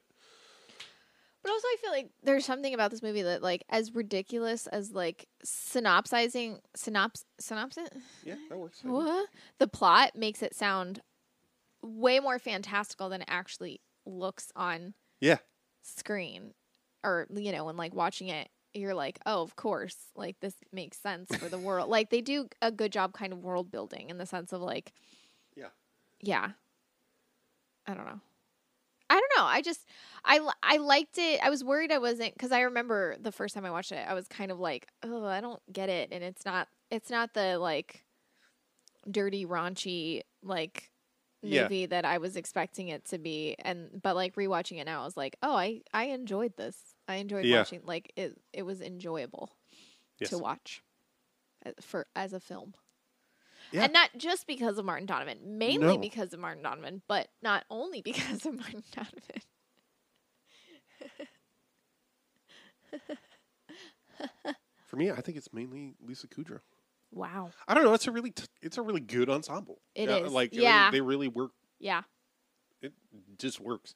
[1.42, 4.92] But also, I feel like there's something about this movie that, like, as ridiculous as
[4.92, 7.88] like synopsizing synops synopsis
[8.24, 9.28] yeah that works what
[9.58, 11.02] the plot makes it sound
[11.82, 15.38] way more fantastical than it actually looks on yeah
[15.82, 16.54] screen,
[17.04, 20.98] or you know, when like watching it, you're like, oh, of course, like this makes
[20.98, 21.88] sense for the world.
[21.88, 24.92] like they do a good job, kind of world building in the sense of like,
[25.56, 25.68] yeah
[26.20, 26.50] yeah,
[27.86, 28.20] I don't know.
[29.10, 29.44] I don't know.
[29.44, 29.86] I just
[30.24, 31.40] I I liked it.
[31.42, 34.14] I was worried I wasn't cuz I remember the first time I watched it, I
[34.14, 37.58] was kind of like, "Oh, I don't get it." And it's not it's not the
[37.58, 38.04] like
[39.10, 40.91] dirty raunchy like
[41.42, 41.62] Yeah.
[41.64, 45.04] movie that I was expecting it to be and but like rewatching it now I
[45.04, 46.76] was like, "Oh, I I enjoyed this.
[47.08, 47.58] I enjoyed Yeah.
[47.58, 49.50] watching like it it was enjoyable
[50.18, 50.30] Yes.
[50.30, 50.82] to watch
[51.66, 52.74] uh, for as a film."
[53.72, 53.84] Yeah.
[53.84, 55.98] And not just because of Martin Donovan, mainly No.
[55.98, 59.42] because of Martin Donovan, but not only because of Martin Donovan.
[64.86, 66.60] for me i think it's mainly lisa kudrow
[67.12, 67.50] Wow.
[67.68, 67.92] I don't know.
[67.94, 69.80] It's a really t- it's a really good ensemble.
[69.94, 70.90] It It is like they- Yeah.
[70.90, 71.52] they, really work.
[71.78, 72.02] Yeah.
[72.80, 72.92] It
[73.38, 73.94] just works.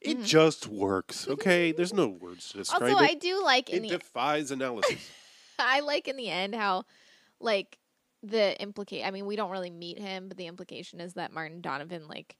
[0.00, 0.24] It Mm-hmm.
[0.24, 1.28] just works.
[1.28, 3.10] Okay, there's no words to describe Also, it.
[3.10, 5.08] I do like in it the defies analysis.
[5.58, 6.84] I like in the end how
[7.38, 7.78] like
[8.24, 11.60] the implicate I mean, we don't really meet him, but the implication is that Martin
[11.60, 12.36] Donovan like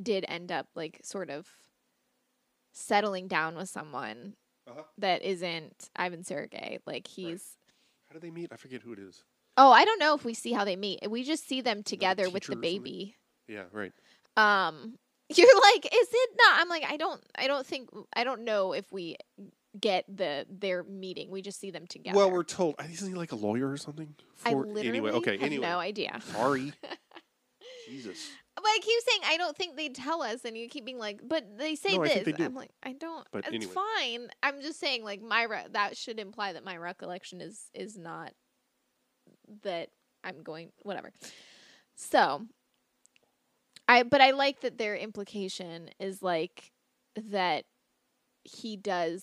[0.00, 1.48] did end up like sort of
[2.72, 4.34] settling down with someone
[4.68, 4.82] Uh-huh.
[4.98, 6.78] that isn't Ivan Sergei.
[6.86, 7.56] Like he's
[8.08, 8.50] How do they meet?
[8.52, 9.24] I forget who it is.
[9.56, 11.00] Oh, I don't know if we see how they meet.
[11.10, 13.16] We just see them together with the baby.
[13.48, 13.92] Yeah, right.
[14.36, 14.98] Um
[15.34, 16.60] you're like, is it not?
[16.60, 19.16] I'm like, I don't I don't think I don't know if we
[19.78, 21.30] get the their meeting.
[21.30, 22.16] We just see them together.
[22.16, 22.76] Well, we're told.
[22.90, 24.14] Isn't he like a lawyer or something?
[24.44, 25.32] I literally anyway, okay.
[25.32, 26.20] have Anyway, no idea.
[26.32, 26.72] sorry.
[27.88, 28.30] Jesus.
[28.56, 31.20] But I keep saying I don't think they tell us, and you keep being like,
[31.22, 32.14] but they say No, I this.
[32.14, 32.44] think they do.
[32.44, 33.26] I'm like, I don't.
[33.30, 33.72] But it's anyway.
[33.72, 34.28] fine.
[34.42, 38.32] I'm just saying, like my re- that should imply that my recollection is is not
[39.62, 39.90] that
[40.24, 41.12] I'm going whatever.
[41.94, 42.46] So,
[43.88, 46.72] I but I like that their implication is like
[47.16, 47.64] that
[48.42, 49.22] he does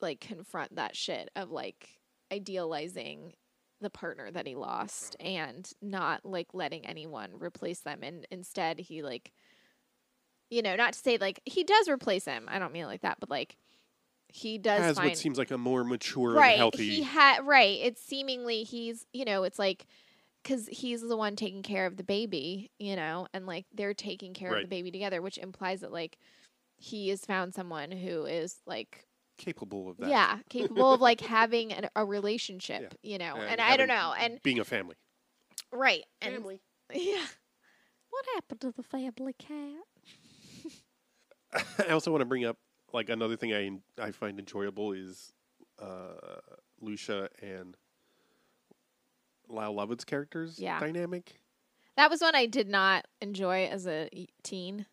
[0.00, 1.88] like confront that shit of like
[2.32, 3.34] idealizing
[3.82, 9.02] the partner that he lost and not like letting anyone replace them and instead he
[9.02, 9.32] like
[10.50, 13.02] you know not to say like he does replace him i don't mean it like
[13.02, 13.56] that but like
[14.28, 16.88] he does Has find what seems like a more mature right and healthy.
[16.88, 19.86] he had right it's seemingly he's you know it's like
[20.42, 24.32] because he's the one taking care of the baby you know and like they're taking
[24.32, 26.18] care of the baby together which implies that like
[26.78, 29.04] he has found someone who is like
[29.44, 30.08] capable of that.
[30.08, 34.14] yeah capable of like having an, a relationship you know And and i don't know
[34.18, 34.94] and being a family.
[35.72, 36.60] right and Family.
[36.94, 37.26] yeah
[38.10, 39.82] what happened to the family cat
[41.86, 42.56] I also want to bring up
[42.92, 45.32] like another thing I I find enjoyable is
[45.80, 46.38] uh,
[46.80, 47.76] Lucia and
[49.48, 50.78] Lyle Lovett's characters Yeah.
[50.80, 51.40] dynamic.
[51.96, 54.08] that was one i did not enjoy as a
[54.42, 54.86] teen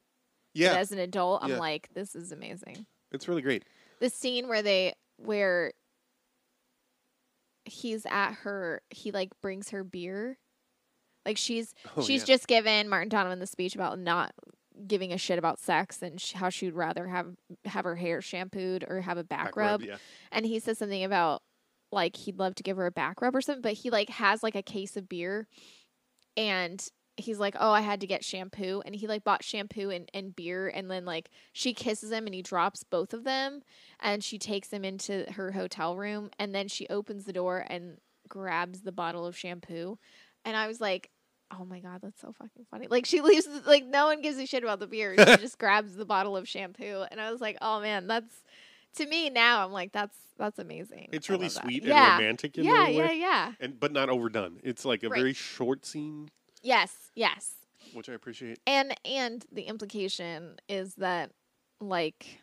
[0.53, 1.59] Yeah, but as an adult i'm Yeah.
[1.59, 3.63] like this is amazing it's really great.
[3.99, 5.71] The scene where they where
[7.65, 10.37] he's at her he like brings her beer
[11.25, 12.25] Like she's Oh, she's yeah.
[12.35, 14.31] just given Martin Donovan the speech about not
[14.87, 17.35] giving a shit about sex and sh- how she'd rather have
[17.65, 19.81] have her hair shampooed or have a back, Back rub.
[19.81, 19.97] yeah.
[20.31, 21.41] And he says something about
[21.91, 24.41] like he'd love to give her a back rub or something, but he like has
[24.41, 25.47] like a case of beer
[26.37, 26.83] and
[27.19, 30.35] he's like, Oh, I had to get shampoo and he like bought shampoo and, and
[30.35, 33.61] beer and then like she kisses him and he drops both of them
[33.99, 37.97] and she takes him into her hotel room and then she opens the door and
[38.27, 39.97] grabs the bottle of shampoo.
[40.45, 41.09] And I was like,
[41.51, 42.87] Oh my god, that's so fucking funny.
[42.89, 45.15] Like she leaves like no one gives a shit about the beer.
[45.17, 48.35] She just grabs the bottle of shampoo and I was like, Oh man, that's
[48.95, 51.09] to me now I'm like that's that's amazing.
[51.11, 51.63] It's I really love that.
[51.63, 52.13] sweet Yeah.
[52.13, 53.51] and romantic in Yeah, a yeah, yeah.
[53.59, 54.59] and but not overdone.
[54.63, 55.17] It's like a Right.
[55.19, 56.29] very short scene,
[56.61, 57.53] Yes, yes.
[57.93, 58.59] which I appreciate.
[58.67, 61.31] And and the implication is that
[61.79, 62.41] like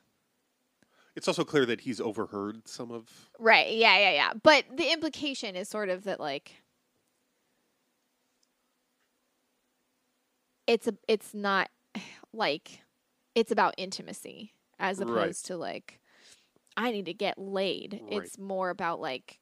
[1.15, 3.29] It's also clear that he's overheard some of.
[3.39, 4.33] right, yeah, yeah, yeah.
[4.43, 6.53] But the implication is sort of that like
[10.67, 11.69] it's a it's not
[12.33, 12.81] like
[13.35, 15.09] it's about intimacy as Right.
[15.09, 16.01] opposed to like
[16.77, 18.01] I need to get laid.
[18.03, 18.23] Right.
[18.25, 19.41] It's more about like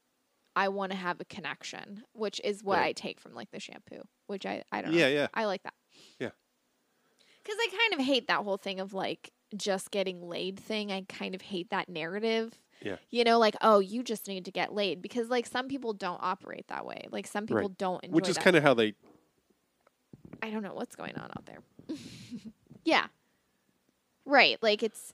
[0.57, 2.87] I want to have a connection, which is what Right.
[2.89, 5.15] I take from like the shampoo, which I I don't Yeah, know.
[5.15, 5.27] yeah.
[5.35, 5.75] I like that.
[6.19, 6.31] Yeah.
[7.45, 10.91] Cuz I kind of hate that whole thing of like just getting laid thing.
[10.93, 12.59] I kind of hate that narrative.
[12.83, 12.97] Yeah.
[13.11, 16.21] You know, like, oh, you just need to get laid because like some people don't
[16.23, 17.07] operate that way.
[17.11, 17.79] Like some people Right.
[17.79, 18.95] don't enjoy Which is kind of how they.
[20.43, 21.61] I don't know what's going on out there.
[22.85, 23.07] yeah.
[24.25, 24.63] Right.
[24.63, 25.13] Like it's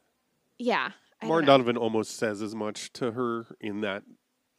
[0.58, 0.90] yeah.
[1.22, 1.46] I Martin.
[1.46, 4.02] Donovan almost says as much to her in that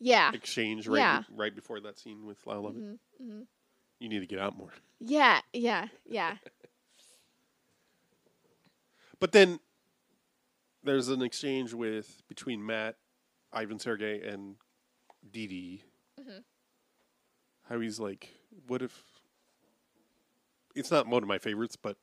[0.03, 0.31] Yeah.
[0.33, 1.23] exchange right Yeah.
[1.29, 2.81] right before that scene with Lyle Lovett.
[2.83, 3.47] Mhm, mhm.
[3.99, 4.73] You need to get out more.
[4.99, 6.37] Yeah, yeah, yeah.
[9.19, 9.59] But then
[10.83, 12.97] there's an exchange with between Matt,
[13.53, 14.55] Ivan Sergei, and
[15.31, 15.83] Dee Dee.
[16.19, 16.43] Mhm.
[17.69, 18.29] How he's like,
[18.67, 19.03] what if?
[20.73, 21.97] It's not one of my favorites, but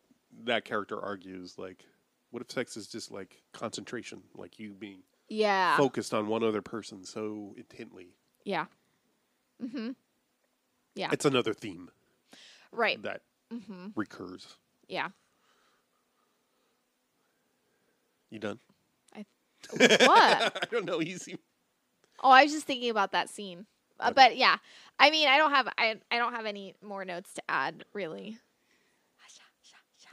[0.44, 1.84] that character argues like,
[2.30, 5.76] what if sex is just like concentration, like you being Yeah.
[5.76, 8.14] focused on one other person so intently?
[8.45, 8.66] yeah.
[9.62, 9.95] Mhm.
[10.95, 11.11] Yeah.
[11.12, 11.91] It's another theme
[12.72, 13.01] Right.
[13.03, 13.22] that
[13.53, 13.93] Mhm.
[13.97, 14.57] recurs.
[14.89, 15.11] Yeah.
[18.31, 18.61] You done?
[19.70, 19.81] What?
[20.62, 21.03] I don't know.
[21.03, 21.39] Easy.
[22.22, 23.66] Oh, I was just thinking about that scene.
[24.01, 24.57] Uh, but yeah,
[24.99, 28.39] I mean, I don't have I I don't have any more notes to add really.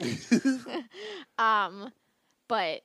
[1.38, 1.92] um,
[2.48, 2.82] but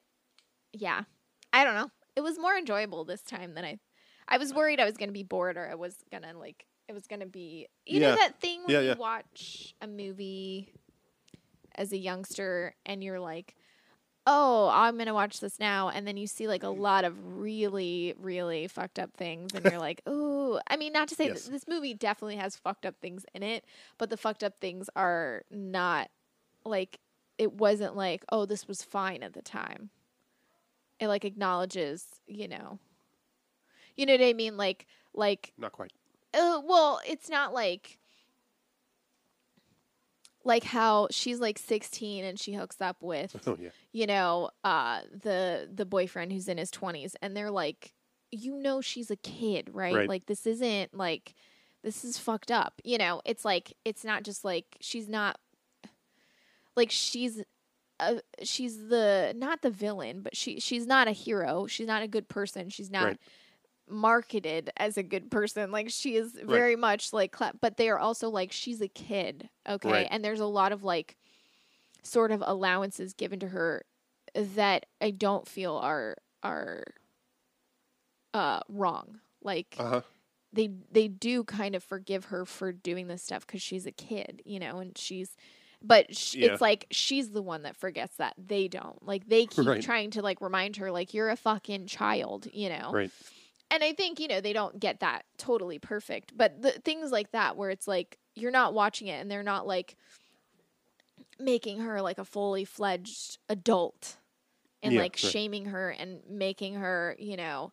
[0.73, 1.03] yeah,
[1.51, 1.91] I don't know.
[2.15, 3.79] It was more enjoyable this time than I.
[4.27, 7.07] I was worried I was gonna be bored or I was gonna like it was
[7.07, 8.95] gonna be you know that thing when Yeah, you yeah.
[8.95, 10.73] watch a movie
[11.75, 13.55] as a youngster and you're like
[14.27, 16.81] oh, I'm gonna watch this now, and then you see like a mm-hmm.
[16.81, 20.59] lot of really, really fucked up things, and you're like, ooh.
[20.67, 21.45] I mean, not to say Yes.
[21.45, 23.65] that this movie definitely has fucked up things in it,
[23.97, 26.09] but the fucked up things are not
[26.65, 26.99] like
[27.37, 29.89] it wasn't like, oh, this was fine at the time.
[31.01, 32.79] It like acknowledges, you know,
[33.97, 35.91] you know what I mean, like, like Not quite.
[36.33, 37.97] uh, well, it's not like
[40.43, 43.69] like how she's like 16 and she hooks up with Oh yeah.
[43.91, 47.93] you know uh the the boyfriend who's in his 20s and they're like
[48.31, 50.09] you know she's a kid right, Right.
[50.09, 51.35] like this isn't like
[51.83, 55.39] this is fucked up you know it's like it's not just like she's not
[56.75, 57.43] like she's
[58.01, 62.07] uh, she's the not the villain but she she's not a hero she's not a
[62.07, 63.19] good person she's not Right.
[63.89, 68.29] marketed as a good person like she is very much like but they are also
[68.29, 70.07] like she's a kid okay Right.
[70.09, 71.17] and there's a lot of like
[72.03, 73.83] sort of allowances given to her
[74.35, 76.83] that I don't feel are are
[78.33, 79.19] uh wrong.
[79.43, 80.01] Like Uh huh.
[80.53, 84.41] they they do kind of forgive her for doing this stuff cuz she's a kid,
[84.45, 85.35] you know, and she's
[85.81, 86.51] but sh- Yeah.
[86.53, 88.33] it's like she's the one that forgets that.
[88.37, 89.05] They don't.
[89.05, 89.81] Like they keep Right.
[89.81, 92.91] trying to like remind her like you're a fucking child, you know.
[92.91, 93.11] Right.
[93.71, 97.31] And I think, you know, they don't get that totally perfect, but the things like
[97.31, 99.95] that where it's like you're not watching it and they're not like
[101.39, 104.17] making her like a fully fledged adult
[104.83, 105.31] and Yeah, like right.
[105.31, 107.71] shaming her and making her, you know,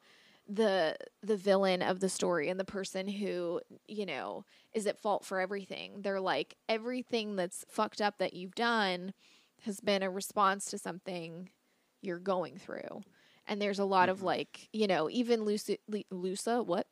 [0.48, 5.24] the the villain of the story and the person who, you know, is at fault
[5.24, 6.02] for everything.
[6.02, 9.12] They're like everything that's fucked up that you've done
[9.64, 11.50] has been a response to something
[12.02, 13.02] you're going through.
[13.46, 14.10] And there's a lot Mm-hmm.
[14.10, 16.86] of like, you know, even Lucy, Lu- Lusa, what?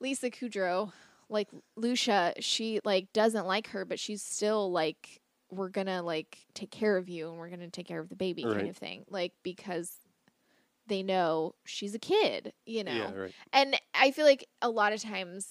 [0.00, 0.92] Lisa Kudrow,
[1.28, 5.20] like Lucia, she like doesn't like her, but she's still like,
[5.50, 8.46] we're gonna like take care of you and we're gonna take care of the baby
[8.46, 9.04] kind of thing.
[9.08, 9.90] Like because
[10.86, 12.92] they know she's a kid, you know.
[12.92, 13.12] Yeah.
[13.14, 13.32] Right.
[13.52, 15.48] And I feel like a lot of times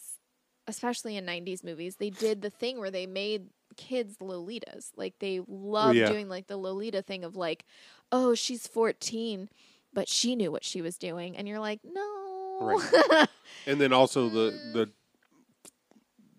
[0.67, 4.91] especially in 90s movies, they did the thing where they made kids Lolitas.
[4.95, 6.07] Like they love yeah.
[6.07, 7.65] doing like the Lolita thing of like,
[8.11, 9.49] oh, she's 14,
[9.93, 11.35] but she knew what she was doing.
[11.35, 12.59] And you're like, no.
[12.61, 13.27] Right.
[13.67, 14.73] And then also the mm.
[14.73, 14.89] the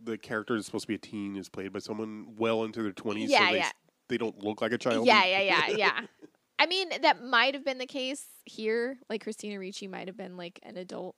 [0.02, 2.92] the character is supposed to be a teen is played by someone well into their
[2.92, 3.30] twenties.
[3.30, 3.70] Yeah, so they, yeah.
[4.08, 5.06] They don't look like a child.
[5.06, 6.00] yeah, yeah, yeah, yeah.
[6.58, 8.98] I mean, that might have been the case here.
[9.08, 11.16] Like Christina Ricci might have been like an adult.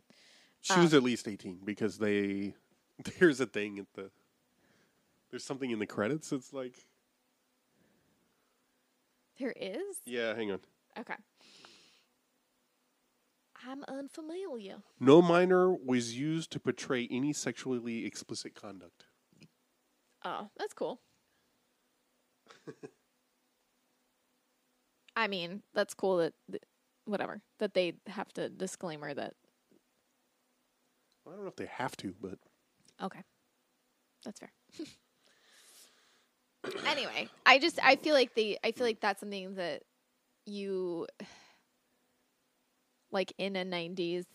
[0.62, 2.54] She was at um, least eighteen because they
[3.18, 4.10] there's a thing at the
[5.30, 6.32] there's something in the credits.
[6.32, 6.86] It's like
[9.38, 10.00] There is?
[10.04, 10.60] yeah, hang on.
[10.98, 11.14] Okay.
[13.68, 14.76] I'm unfamiliar.
[15.00, 19.06] No minor was used to portray any sexually explicit conduct.
[20.24, 21.00] Oh, that's cool.
[25.16, 26.34] I mean, that's cool that,
[27.06, 29.34] whatever that they have to disclaimer that
[31.26, 32.38] I don't know if they have to, but
[33.02, 33.20] okay.
[34.24, 34.52] That's fair.
[36.86, 39.82] anyway, I just I feel like they I feel like that's something that
[40.44, 41.06] you
[43.10, 44.26] like in a 90s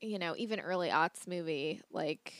[0.00, 2.32] you know, even early aughts movie like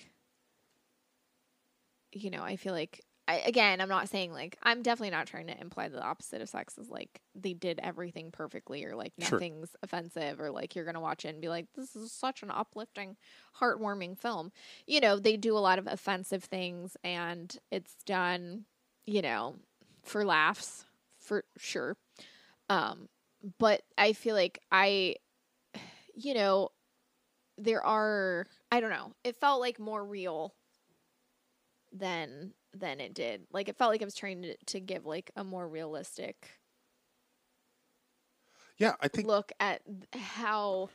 [2.12, 5.46] you know, I feel like I, again, I'm not saying like I'm definitely not trying
[5.46, 9.38] to imply the opposite of sex is like they did everything perfectly or like Sure.
[9.38, 12.50] nothing's offensive or like you're gonna watch it and be like this is such an
[12.50, 13.16] uplifting,
[13.60, 14.50] heartwarming film.
[14.86, 18.64] You know, they do a lot of offensive things and it's done,
[19.06, 19.56] you know,
[20.02, 20.84] for laughs
[21.18, 21.96] for sure.
[22.68, 23.08] Um,
[23.58, 25.16] but I feel like I,
[26.14, 26.70] you know,
[27.58, 29.12] there are I don't know.
[29.22, 30.54] It felt like more real
[31.92, 33.46] than than it did.
[33.52, 36.50] Like it felt like I was trying to, to give like a more realistic
[38.78, 39.82] yeah, I think look at
[40.14, 40.90] how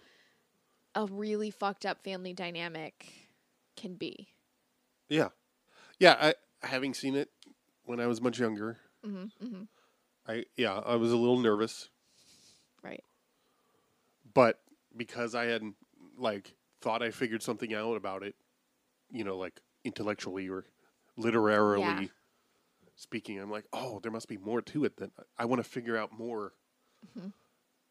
[0.96, 3.30] a really fucked up family dynamic
[3.76, 4.30] can be.
[5.10, 5.30] yeah,
[6.00, 6.16] yeah.
[6.62, 7.30] I having seen it
[7.84, 9.64] when I was much younger, hmm hmm
[10.28, 11.90] I yeah, I was a little nervous,
[12.84, 13.04] Right.
[14.34, 14.60] but
[14.96, 15.76] because I hadn't
[16.18, 18.36] like thought I figured something out about it,
[19.12, 20.66] you know, like intellectually or
[21.18, 22.07] literarily Yeah.
[22.95, 24.97] speaking, I'm like, oh, there must be more to it.
[24.97, 26.53] That I want to figure out more.
[27.18, 27.34] Mhm.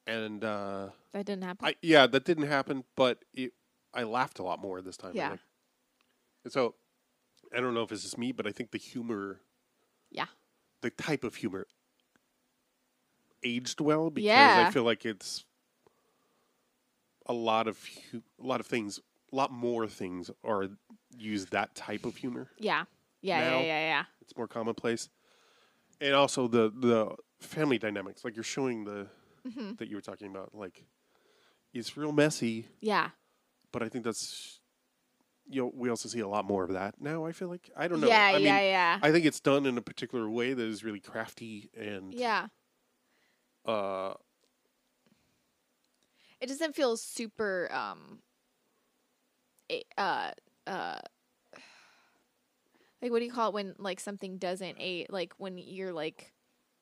[0.06, 1.66] And uh, That didn't happen.
[1.66, 3.52] I yeah, that didn't happen, but it,
[3.92, 5.12] I laughed a lot more this time.
[5.14, 5.30] Yeah.
[5.32, 5.40] like-
[6.44, 6.74] and so
[7.56, 9.40] I don't know if it's just me, but I think the humor,
[10.10, 10.26] yeah.
[10.82, 11.66] the type of humor,
[13.42, 14.66] aged well because Yeah.
[14.68, 15.44] I feel like it's
[17.26, 19.00] a lot of hu- a lot of things,
[19.32, 20.68] a lot more things are
[21.16, 22.50] use that type of humor.
[22.58, 22.84] Yeah.
[23.24, 23.40] Yeah.
[23.40, 23.64] Now- yeah.
[23.64, 23.86] Yeah.
[23.86, 24.04] Yeah.
[24.20, 25.08] It's more commonplace,
[26.00, 28.24] and also the the family dynamics.
[28.24, 29.08] Like you're showing the
[29.46, 29.76] Mhm.
[29.78, 30.84] that you were talking about, like
[31.72, 32.66] it's real messy.
[32.80, 33.10] Yeah.
[33.72, 34.60] but I think that's
[35.50, 37.26] you know we also see a lot more of that now.
[37.26, 38.06] I feel like I don't know.
[38.08, 38.26] Yeah.
[38.26, 38.38] I yeah.
[38.38, 38.98] mean, yeah.
[39.02, 42.46] I think it's done in a particular way that is really crafty and yeah.
[43.66, 44.14] uh,
[46.40, 48.20] It doesn't feel super um
[49.98, 50.30] uh
[50.66, 50.98] uh
[53.04, 55.06] like what do you call it when like something doesn't age?
[55.10, 56.32] like when you're like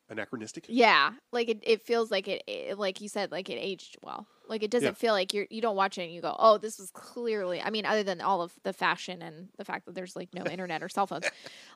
[0.09, 0.66] anachronistic.
[0.68, 4.27] yeah like it, it feels like it, it like you said like it aged well
[4.49, 4.93] like it doesn't Yeah.
[4.95, 7.70] feel like you're you don't watch it and you go oh this was clearly i
[7.70, 10.83] mean other than all of the fashion and the fact that there's like no internet
[10.83, 11.25] or cell phones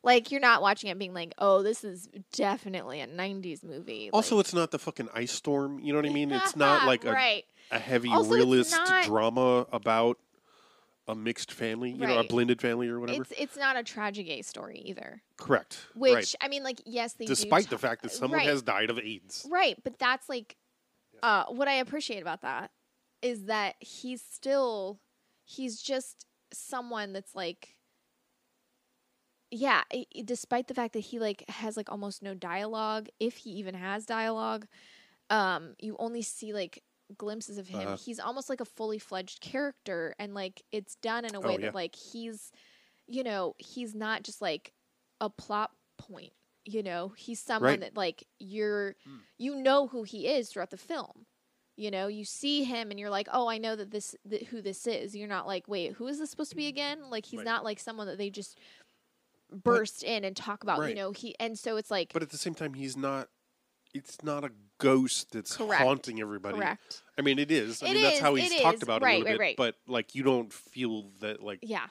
[0.03, 4.37] like you're not watching it being like oh this is definitely a 90s movie Also,
[4.37, 5.79] like, it's not the fucking ice storm.
[5.79, 6.31] You know what I mean?
[6.31, 10.19] It's not like a, right a heavy Also, realist drama about
[11.09, 11.91] a mixed family.
[11.91, 12.29] You know, a Right.
[12.29, 13.23] blended family or whatever.
[13.23, 15.87] it's it's not a tragic gay story either Correct.
[15.95, 16.35] Which right.
[16.41, 18.99] I mean, like, yes, they do Despite the fact that someone right, has died of
[18.99, 19.47] AIDS.
[19.51, 20.57] right, but that's like,
[21.23, 22.71] uh, what I appreciate about that
[23.23, 25.01] is that he's still,
[25.45, 27.77] he's just someone that's like,
[29.51, 33.37] yeah, i- i- despite the fact that he like has like almost no dialogue, if
[33.39, 34.67] he even has dialogue,
[35.31, 36.83] um, you only see like
[37.17, 37.81] glimpses of him.
[37.89, 37.97] Uh-huh.
[37.97, 41.59] He's almost like a fully fledged character, and like it's done in a way Oh,
[41.59, 41.67] yeah.
[41.67, 42.51] that like he's,
[43.07, 44.73] you know, he's not just like
[45.21, 46.33] a plot point.
[46.65, 47.81] You know, he's someone Right.
[47.81, 49.19] that like you're, Hmm.
[49.39, 51.27] you know who he is throughout the film.
[51.77, 54.61] You know, you see him and you're like, oh, I know that this that who
[54.63, 55.15] this is.
[55.15, 57.11] You're not like, wait, who is this supposed to be again?
[57.11, 57.45] Like he's Right.
[57.45, 58.59] not like someone that they just
[59.51, 60.89] burst in and talk about.
[60.89, 63.29] You know, he and so it's like But at the same time, he's not.
[63.95, 65.83] It's not a ghost that's Correct.
[65.83, 66.59] haunting everybody.
[66.59, 67.03] correct.
[67.19, 67.83] I mean, it is.
[67.83, 68.83] I It mean, that's is, how he's it talked is.
[68.83, 69.63] about Right, it a little right, bit.
[69.63, 69.75] right.
[69.87, 71.61] But like, you don't feel that like.
[71.63, 71.87] Yeah.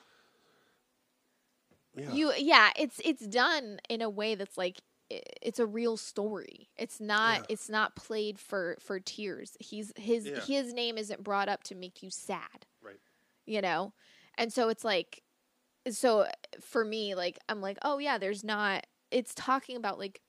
[1.98, 2.12] Yeah.
[2.12, 4.82] You yeah, it's it's done in a way that's like
[5.12, 6.70] i- it's a real story.
[6.76, 7.46] It's not Yeah.
[7.50, 9.56] it's not played for for tears.
[9.60, 10.42] He's his Yeah.
[10.42, 12.66] his name isn't brought up to make you sad.
[12.82, 13.00] Right.
[13.46, 13.94] You know?
[14.38, 15.24] And so it's like
[15.90, 16.28] so
[16.60, 20.20] for me like i'm like oh yeah there's not it's talking about like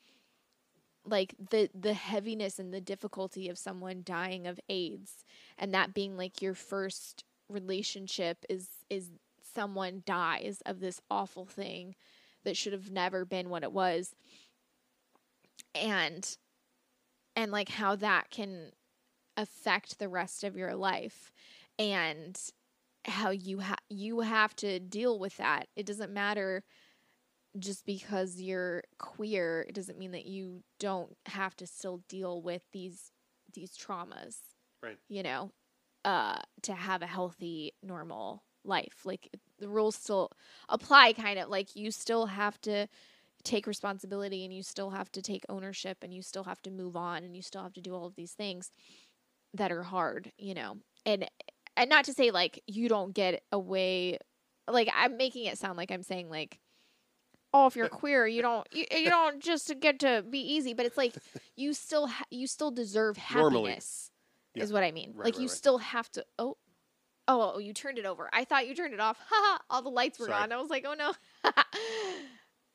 [1.07, 5.25] like the the heaviness and the difficulty of someone dying of aids
[5.59, 9.11] and that being like your first relationship is is
[9.55, 11.95] someone dies of this awful thing
[12.45, 14.15] that should have never been what it was
[15.75, 16.37] and
[17.35, 18.71] and like how that can
[19.37, 21.33] affect the rest of your life
[21.79, 22.41] and
[23.07, 25.69] how you ha- you have to deal with that.
[25.77, 26.65] It doesn't matter
[27.59, 32.63] just because you're queer, it doesn't mean that you don't have to still deal with
[32.73, 33.11] these
[33.55, 34.37] these traumas.
[34.83, 34.99] Right.
[35.09, 35.53] You know,
[36.05, 39.01] uh to have a healthy normal life.
[39.05, 40.31] Like the rules still
[40.69, 42.87] apply kind of like you still have to
[43.45, 46.97] take responsibility and you still have to take ownership and you still have to move
[46.97, 48.71] on and you still have to do all of these things
[49.55, 50.79] that are hard, you know.
[51.05, 51.29] And
[51.77, 54.19] and not to say like you don't get away
[54.69, 56.59] like I'm making it sound like I'm saying like
[57.55, 60.75] oh if you're queer you don't you, eh, you don't just get to be easy
[60.75, 61.15] but it's like
[61.57, 64.11] you still ha- you still deserve happiness
[64.55, 64.63] Yeah.
[64.65, 65.13] is what I mean.
[65.15, 65.57] Right, like right, you right.
[65.57, 66.57] still have to oh
[67.29, 68.31] Oh, oh, you turned it over.
[68.33, 69.19] I thought you turned it off.
[69.29, 70.45] Haha, all the lights were Sorry.
[70.45, 70.53] on.
[70.53, 71.13] I was like, "Oh no."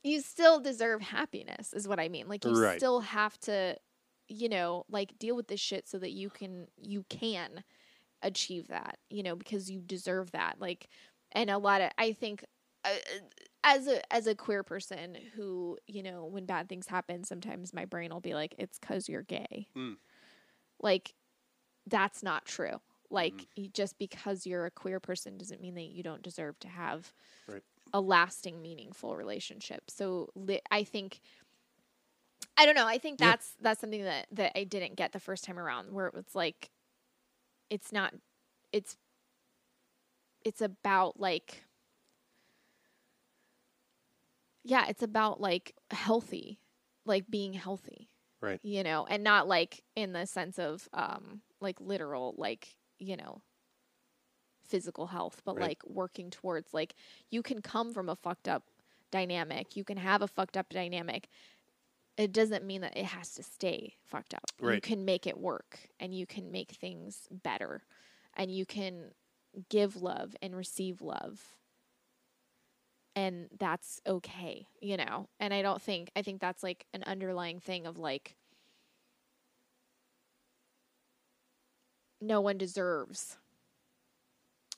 [0.04, 2.28] you still deserve happiness is what I mean.
[2.28, 3.78] Like you still have to
[4.28, 7.64] you know, like deal with this shit so that you can you can
[8.24, 10.56] achieve that, you know, because you deserve that.
[10.60, 10.88] Like
[11.34, 12.46] and a lot of I think
[13.64, 17.86] as a as a queer person who, you know, when bad things happen, sometimes my
[17.86, 19.68] brain will be like it's cuz you're gay.
[19.76, 19.98] Mm.
[20.82, 21.14] Like
[21.88, 22.82] that's not true.
[23.10, 26.68] Like y- just because you're a queer person doesn't mean that you don't deserve to
[26.68, 27.14] have
[27.48, 27.64] Right.
[27.94, 29.90] a lasting meaningful relationship.
[29.90, 31.22] So li- I think
[32.58, 32.88] I don't know.
[32.88, 33.34] I think Yeah.
[33.34, 36.36] that's that's something that that I didn't get the first time around where it was
[36.36, 36.72] like
[37.70, 38.14] it's not
[38.72, 38.98] it's
[40.44, 41.64] it's about like
[44.64, 46.60] yeah, it's about like healthy,
[47.06, 48.10] like being healthy
[48.42, 48.62] Right.
[48.64, 53.42] you know and not like in the sense of um like literal like you know
[54.64, 55.70] physical health but Right.
[55.70, 56.96] like working towards like
[57.30, 58.64] you can come from a fucked up
[59.12, 61.28] dynamic you can have a fucked up dynamic
[62.18, 65.90] it doesn't mean that it has to stay fucked up you can make it work
[66.00, 67.84] and you can make things better
[68.36, 69.12] and you can
[69.70, 71.58] give love and receive love
[73.16, 75.28] and that's okay, you know.
[75.40, 78.36] And I don't think I think that's like an underlying thing of like
[82.22, 83.38] no one deserves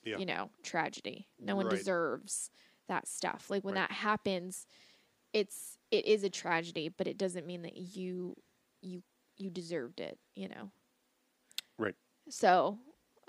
[0.04, 0.18] Yeah.
[0.18, 1.28] you know, tragedy.
[1.40, 1.78] No one Right.
[1.78, 2.50] deserves
[2.88, 3.50] that stuff.
[3.50, 3.88] Like when Right.
[3.88, 4.66] that happens,
[5.32, 8.36] it's it is a tragedy, but it doesn't mean that you
[8.82, 9.02] you
[9.36, 10.70] you deserved it, you know.
[11.78, 11.94] Right.
[12.28, 12.78] So,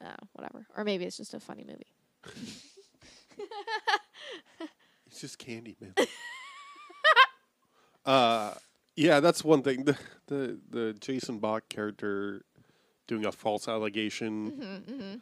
[0.04, 0.68] uh, whatever.
[0.76, 1.96] Or maybe it's just a funny movie.
[5.16, 5.94] It's just candy, man.
[8.06, 8.54] uh,
[8.98, 9.86] yeah, that's one thing.
[9.86, 9.98] The
[10.28, 12.44] the the Jason Bock character
[13.08, 14.52] doing a false allegation.
[14.52, 15.16] Mm-hmm,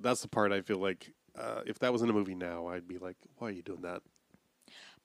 [0.00, 2.88] That's the part I feel like uh, if that was in a movie now, I'd
[2.88, 4.02] be like, why are you doing that?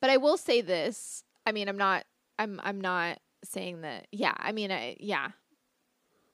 [0.02, 1.24] But I will say this.
[1.46, 2.04] I mean, I'm not.
[2.40, 2.60] I'm.
[2.64, 4.08] I'm not saying that.
[4.12, 4.34] Yeah.
[4.40, 4.98] I mean, I.
[5.00, 5.30] Yeah.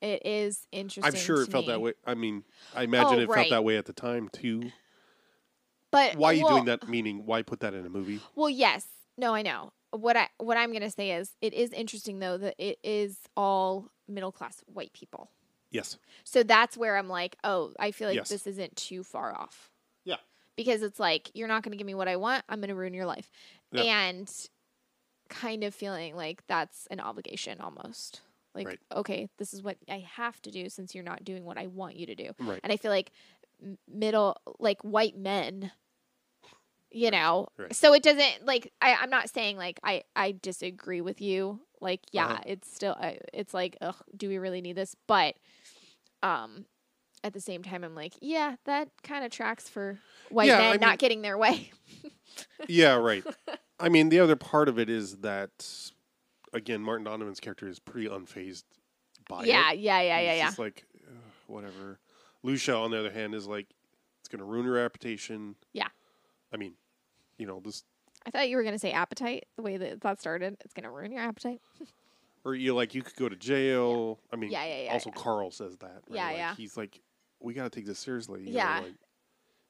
[0.02, 1.04] It is interesting.
[1.04, 1.92] I'm sure it felt that way.
[2.08, 3.36] I mean, I imagine Oh, it right.
[3.36, 4.72] felt that way at the time too.
[5.92, 6.88] But Why are you well, doing that?
[6.88, 8.20] Meaning, why put that in a movie?
[8.36, 8.86] Well, yes.
[9.18, 9.74] No, I know.
[9.92, 13.90] What I what I'm gonna say is it is interesting though that it is all
[14.08, 15.32] middle class white people.
[15.72, 15.98] Yes.
[16.24, 18.30] So that's where I'm like, oh, I feel like Yes.
[18.30, 19.72] this isn't too far off.
[20.06, 20.18] Yeah.
[20.56, 22.44] Because it's like you're not gonna give me what I want.
[22.48, 23.32] I'm gonna ruin your life,
[23.72, 23.82] Yeah.
[24.10, 24.32] and
[25.28, 28.22] kind of feeling like that's an obligation almost.
[28.56, 28.80] Like, Right.
[28.96, 31.96] okay, this is what I have to do since you're not doing what I want
[31.96, 32.32] you to do.
[32.40, 32.60] Right.
[32.64, 33.12] And I feel like
[33.88, 35.72] middle, like white men,
[36.92, 37.74] you know, right.
[37.76, 41.60] so it doesn't like I, I'm not saying like I I disagree with you.
[41.82, 42.42] Like, yeah, Uh-huh.
[42.46, 42.96] it's still
[43.34, 44.96] it's like, ugh, do we really need this?
[45.08, 45.36] But
[46.22, 46.66] um,
[47.24, 50.00] at the same time, I'm like, yeah, that kind of tracks for
[50.30, 51.72] white Yeah, men I not mean- getting their way.
[52.68, 53.24] Yeah, right.
[53.80, 55.52] I mean, the other part of it is that,
[56.54, 58.64] again, Martin Donovan's character is pretty unfazed
[59.28, 59.80] by yeah, it.
[59.80, 60.46] yeah, yeah, yeah, yeah.
[60.46, 61.16] just like, "Ugh,
[61.48, 62.00] whatever.
[62.44, 63.68] Lucia, on the other hand, is like,
[64.20, 65.56] it's going to ruin your reputation.
[65.74, 65.88] Yeah.
[66.54, 66.74] I mean,
[67.38, 67.84] you know, this,
[68.26, 69.46] I thought you were gonna say appetite.
[69.56, 71.62] The way that that started, it's gonna ruin your appetite.
[72.44, 74.20] or you like, you could go to jail.
[74.34, 75.22] I mean, Yeah, yeah, yeah, also yeah.
[75.22, 76.02] Carl says that.
[76.10, 76.16] Right?
[76.18, 76.56] Yeah, Like, yeah.
[76.56, 77.00] He's like,
[77.40, 78.42] we got to take this seriously.
[78.42, 78.80] you know, Yeah.
[78.82, 78.94] like,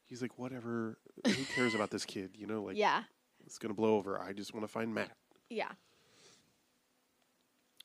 [0.05, 0.97] he's like, whatever.
[1.25, 2.31] Who cares about this kid?
[2.35, 3.03] You know, like, yeah,
[3.45, 4.19] it's going to blow over.
[4.19, 5.11] I just want to find Matt.
[5.49, 5.69] yeah,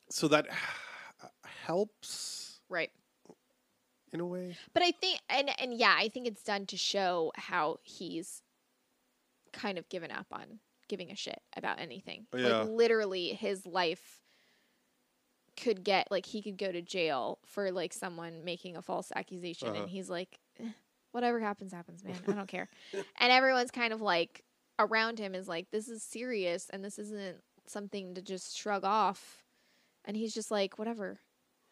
[0.09, 0.47] So that
[1.65, 2.91] helps right.
[4.15, 4.57] In a way.
[4.73, 8.41] But I think, and and yeah, I think it's done to show how he's
[9.53, 10.59] kind of given up on
[10.89, 12.25] giving a shit about anything.
[12.35, 12.59] Yeah.
[12.59, 14.21] Like literally his life
[15.57, 19.69] could get like he could go to jail for like someone making a false accusation
[19.69, 19.81] Uh-huh.
[19.83, 20.67] and he's like "Eh,
[21.13, 24.43] whatever happens happens man i don't care and everyone's kind of like
[24.79, 27.37] around him is like this is serious and this isn't
[27.67, 29.45] something to just shrug off
[30.03, 31.19] and he's just like whatever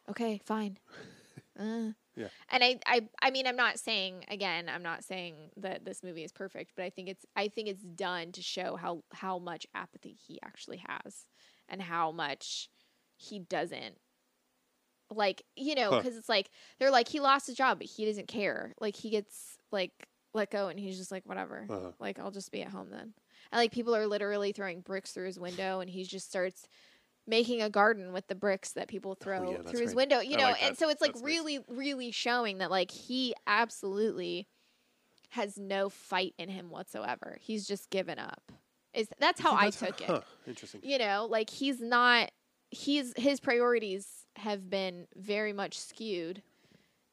[0.10, 0.78] okay fine
[1.60, 1.90] uh.
[2.16, 2.28] Yeah.
[2.50, 6.24] and I, I i mean i'm not saying again i'm not saying that this movie
[6.24, 9.66] is perfect but i think it's i think it's done to show how how much
[9.74, 11.26] apathy he actually has
[11.70, 12.70] and how much
[13.18, 13.98] he doesn't
[15.10, 15.98] like you know Huh.
[16.02, 16.50] because it's like
[16.80, 19.92] they're like he lost his job but he doesn't care like he gets like
[20.34, 21.92] let go and he's just like whatever Uh-huh.
[22.00, 23.14] like i'll just be at home then
[23.52, 26.68] and like people are literally throwing bricks through his window and he just starts
[27.26, 29.96] making a garden with the bricks that people throw Oh, yeah, through his right.
[29.96, 31.32] window you I know like and so it's like That's nice.
[31.32, 34.48] really really showing that like he absolutely
[35.30, 38.52] has no fight in him whatsoever he's just given up
[38.94, 40.82] is that's how i That's- took it huh, Interesting.
[40.84, 42.32] you know like he's not
[42.72, 46.42] he's his priorities have been very much skewed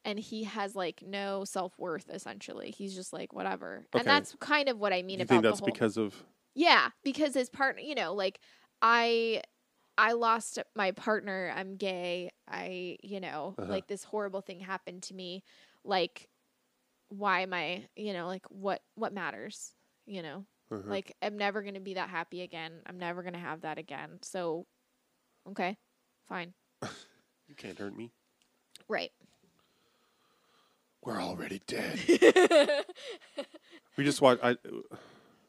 [0.04, 4.00] and he has like no self-worth essentially he's just like whatever Okay.
[4.00, 6.14] and that's kind of what i mean you about think that's whole because of
[6.54, 8.40] yeah because his partner you know like
[8.82, 9.42] i
[10.00, 13.70] i lost my partner i'm gay i you know Uh-huh.
[13.70, 15.42] like this horrible thing happened to me
[15.84, 16.28] like
[17.08, 19.72] why am i you know like what what matters
[20.06, 20.82] you know uh-huh.
[20.86, 23.78] like i'm never going to be that happy again i'm never going to have that
[23.78, 24.66] again so
[25.48, 25.76] okay
[26.28, 26.54] fine
[27.48, 28.10] you can't hurt me?
[28.88, 29.10] right
[31.02, 31.98] We're already dead.
[33.96, 34.44] we just watched.
[34.44, 34.56] I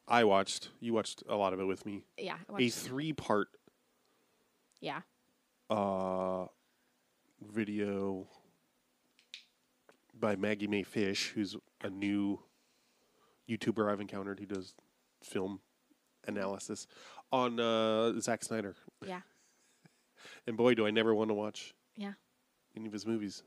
[0.08, 0.70] I watched.
[0.80, 2.04] You watched a lot of it with me.
[2.18, 3.50] yeah I A three part
[4.82, 5.02] yeah
[5.70, 6.46] uh,
[7.54, 8.28] video
[10.20, 12.40] by Maggie Mae Fish, who's a new
[13.50, 14.74] YouTuber I've encountered who does
[15.24, 15.62] film
[16.28, 16.88] analysis
[17.32, 18.76] on uh, Zack Snyder.
[19.06, 19.22] yeah
[20.48, 22.14] And boy, do I never want to watch yeah
[22.76, 23.44] any of his movies.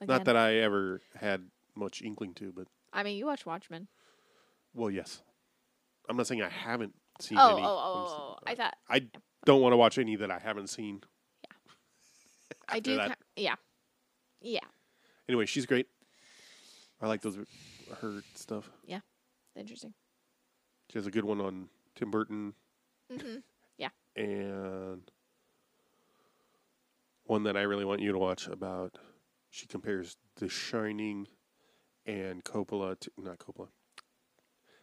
[0.00, 0.14] Again.
[0.16, 1.44] Not that I ever had
[1.74, 3.88] much inkling to, but i mean you watch watchmen
[4.74, 5.22] well, yes.
[6.08, 7.62] I'm not saying I haven't seen oh oh any.
[7.62, 9.06] oh, I'm oh, oh i thought I
[9.44, 11.02] don't want to watch any that I haven't seen.
[11.44, 11.72] Yeah.
[12.68, 13.18] I do that.
[13.36, 13.54] yeah
[14.40, 14.60] yeah
[15.28, 15.86] Anyway, she's great.
[17.02, 17.38] I like those
[18.00, 18.70] her stuff.
[18.86, 19.00] Yeah.
[19.56, 19.92] Interesting
[20.90, 22.54] She has a good one on Tim Burton
[23.12, 23.38] mm-hmm.
[23.76, 25.10] yeah and
[27.28, 28.98] one that I really want you to watch about.
[29.50, 31.26] She compares The Shining
[32.06, 33.68] and Coppola to not Coppola.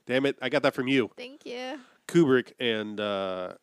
[0.05, 0.37] Damn it!
[0.41, 3.53] I got that from you, thank you Kubrick, and uh,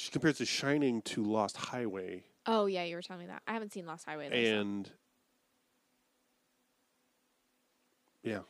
[0.00, 3.52] she compares The Shining to Lost Highway, oh yeah you were telling me that i
[3.52, 4.90] haven't seen lost highway though, so- and
[8.22, 8.40] yeah,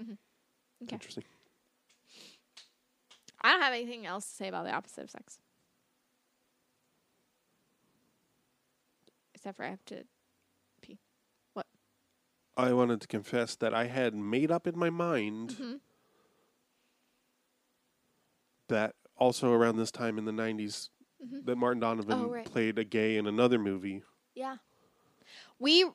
[0.00, 0.94] Okay.
[0.94, 1.24] interesting.
[3.40, 5.38] I don't have anything else to say about the opposite of sex.
[9.34, 10.04] Except for I have to
[10.82, 10.98] pee.
[11.54, 11.66] What?
[12.56, 15.80] I wanted to confess that I had made up in my mind Mhm.
[18.68, 20.90] that also around this time in the 90s
[21.24, 21.46] Mm-hmm.
[21.46, 22.44] that Martin Donovan Oh, right.
[22.44, 24.02] played a gay in another movie.
[24.34, 24.56] Yeah.
[25.58, 25.86] We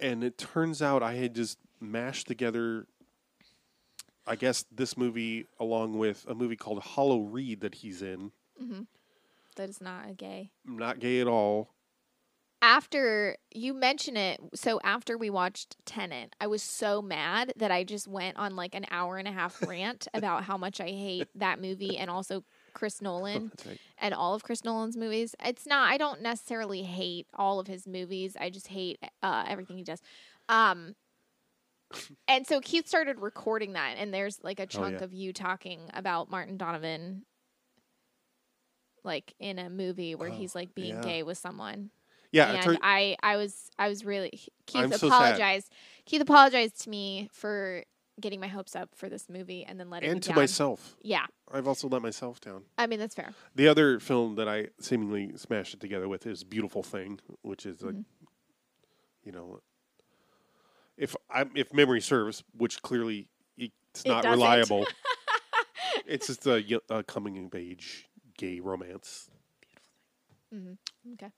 [0.00, 2.86] And it turns out I had just mashed together,
[4.26, 8.30] I guess, this movie along with a movie called Hollow Reed that he's in.
[8.62, 8.82] Mm-hmm.
[9.56, 10.50] that is not a gay.
[10.64, 11.70] Not gay at all.
[12.62, 17.84] After you mention it, so after we watched Tenet, I was so mad that I
[17.84, 21.28] just went on like an hour and a half rant about how much I hate
[21.34, 22.42] that movie and also
[22.74, 23.48] Chris Nolan.
[23.56, 23.80] That's right.
[23.98, 25.34] and all of Chris Nolan's movies.
[25.42, 25.90] It's not.
[25.90, 28.36] I don't necessarily hate all of his movies.
[28.38, 30.02] I just hate uh, everything he does.
[30.48, 30.94] Um,
[32.28, 35.04] and so Keith started recording that, and there's like a chunk yeah.
[35.04, 37.24] of you talking about Martin Donovan,
[39.04, 41.02] like in a movie where Oh, he's like being yeah.
[41.02, 41.90] gay with someone.
[42.32, 44.30] Yeah, and turn- I, I was, I was really
[44.66, 45.72] Keith I'm so apologized.
[46.04, 47.84] Keith apologized to me for
[48.20, 50.36] getting my hopes up for this movie and then letting and to down.
[50.36, 50.96] myself.
[51.02, 52.62] Yeah, I've also let myself down.
[52.78, 53.32] I mean that's fair.
[53.54, 57.82] The other film that I seemingly smashed it together with is Beautiful Thing, which is
[57.82, 58.24] like, Mm-hmm.
[59.24, 59.60] you know,
[60.96, 64.38] if I if memory serves, which clearly it's not doesn't.
[64.38, 64.86] reliable.
[66.06, 68.06] it's just a coming of age
[68.38, 69.28] gay romance.
[69.60, 69.90] Beautiful
[70.50, 70.60] thing.
[70.60, 71.12] Mm-hmm.
[71.14, 71.32] Okay.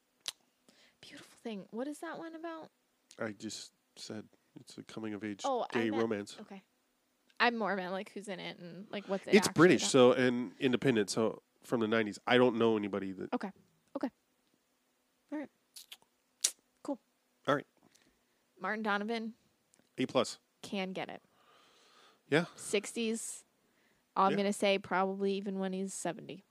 [1.01, 1.65] Beautiful thing.
[1.71, 2.69] What is that one about?
[3.19, 4.25] I just said
[4.61, 6.37] it's a coming of age Oh, gay meant- romance.
[6.43, 6.63] Okay.
[7.39, 9.91] I'm more like who's in it and like what's it It's British, about.
[9.91, 12.19] so and independent, so from the '90s.
[12.27, 13.33] I don't know anybody that.
[13.35, 13.51] Okay.
[13.97, 14.09] Okay.
[15.33, 15.49] All right.
[16.83, 16.99] Cool.
[17.47, 17.67] All right,
[18.61, 19.35] Martin Donovan
[19.99, 20.39] A plus.
[20.63, 21.21] can get it.
[22.31, 23.43] Yeah, 60s
[24.17, 24.37] I'm Yeah.
[24.39, 26.45] gonna say probably even when he's seventy,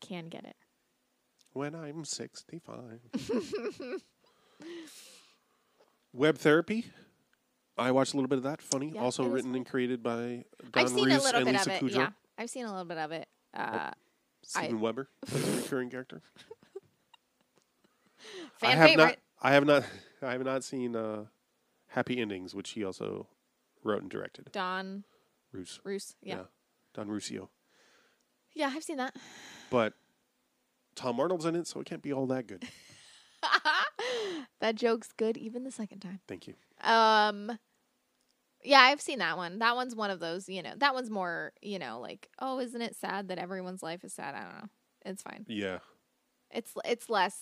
[0.00, 0.56] can get it.
[1.52, 3.00] When I'm 65.
[6.12, 6.86] Web therapy.
[7.78, 8.62] I watched a little bit of that.
[8.62, 8.92] Funny.
[8.94, 11.70] Yeah, also written and created by Don I've seen Roos a little and bit Lisa
[11.70, 11.82] of it.
[11.82, 11.96] Kudrow.
[11.96, 12.08] Yeah,
[12.38, 13.28] I've seen a little bit of it.
[13.54, 13.90] Uh,
[14.42, 16.22] Steven Weber as a recurring character.
[18.62, 19.04] I fan have favorite.
[19.04, 19.16] not.
[19.42, 19.84] I have not.
[20.22, 21.24] I have not seen uh,
[21.88, 23.26] Happy Endings, which he also
[23.84, 24.50] wrote and directed.
[24.52, 25.04] Don
[25.52, 25.80] Roos.
[25.84, 26.14] Roos.
[26.22, 26.44] Yeah.
[26.94, 27.48] Don Ruscio.
[28.54, 29.14] yeah, I've seen that.
[29.70, 29.92] But
[30.94, 32.64] Tom Arnold's in it, so it can't be all that good.
[34.60, 36.20] that joke's good even the second time.
[36.28, 36.54] Thank you.
[36.82, 37.58] Um
[38.64, 39.60] yeah, I've seen that one.
[39.60, 42.82] That one's one of those, you know, that one's more, you know, like, oh, isn't
[42.82, 44.34] it sad that everyone's life is sad?
[44.34, 44.68] I don't know.
[45.04, 45.44] It's fine.
[45.48, 45.78] Yeah.
[46.50, 47.38] It's it's less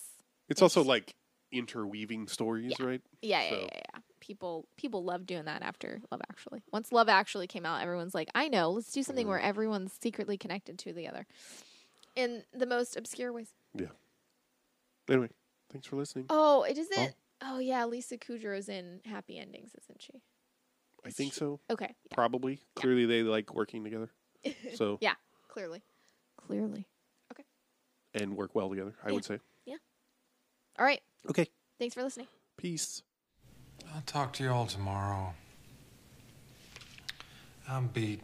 [0.49, 1.15] It's also like
[1.51, 2.85] interweaving stories, Yeah.
[2.85, 3.01] right?
[3.21, 3.99] yeah, yeah, So- yeah, yeah.
[4.19, 6.63] People people love doing that after Love Actually.
[6.71, 9.29] Once Love Actually came out, everyone's like, I know, let's do something Mm.
[9.29, 11.27] where everyone's secretly connected to the other.
[12.15, 13.49] In the most obscure ways.
[13.75, 13.89] Yeah.
[15.09, 15.29] Anyway,
[15.75, 16.25] thanks for listening.
[16.29, 16.97] Oh, it isn't
[17.41, 17.55] oh.
[17.55, 20.21] oh yeah, Lisa Kudrow's in Happy Endings, isn't she?
[21.05, 21.59] I think so.
[21.69, 21.93] Okay.
[22.09, 22.15] Yeah.
[22.15, 22.61] Probably.
[22.75, 24.09] Clearly, they like working together.
[24.75, 25.15] So Yeah,
[25.49, 25.81] clearly.
[26.37, 26.87] Clearly.
[27.33, 27.43] Okay.
[28.13, 28.95] And work well together.
[29.03, 29.13] I Yeah.
[29.15, 29.39] would say.
[29.65, 29.77] Yeah.
[30.79, 31.01] All right.
[31.29, 31.47] Okay.
[31.77, 32.27] Thanks for listening.
[32.57, 33.01] Peace.
[33.93, 35.33] I'll talk to you all tomorrow.
[37.67, 38.21] I'm beat.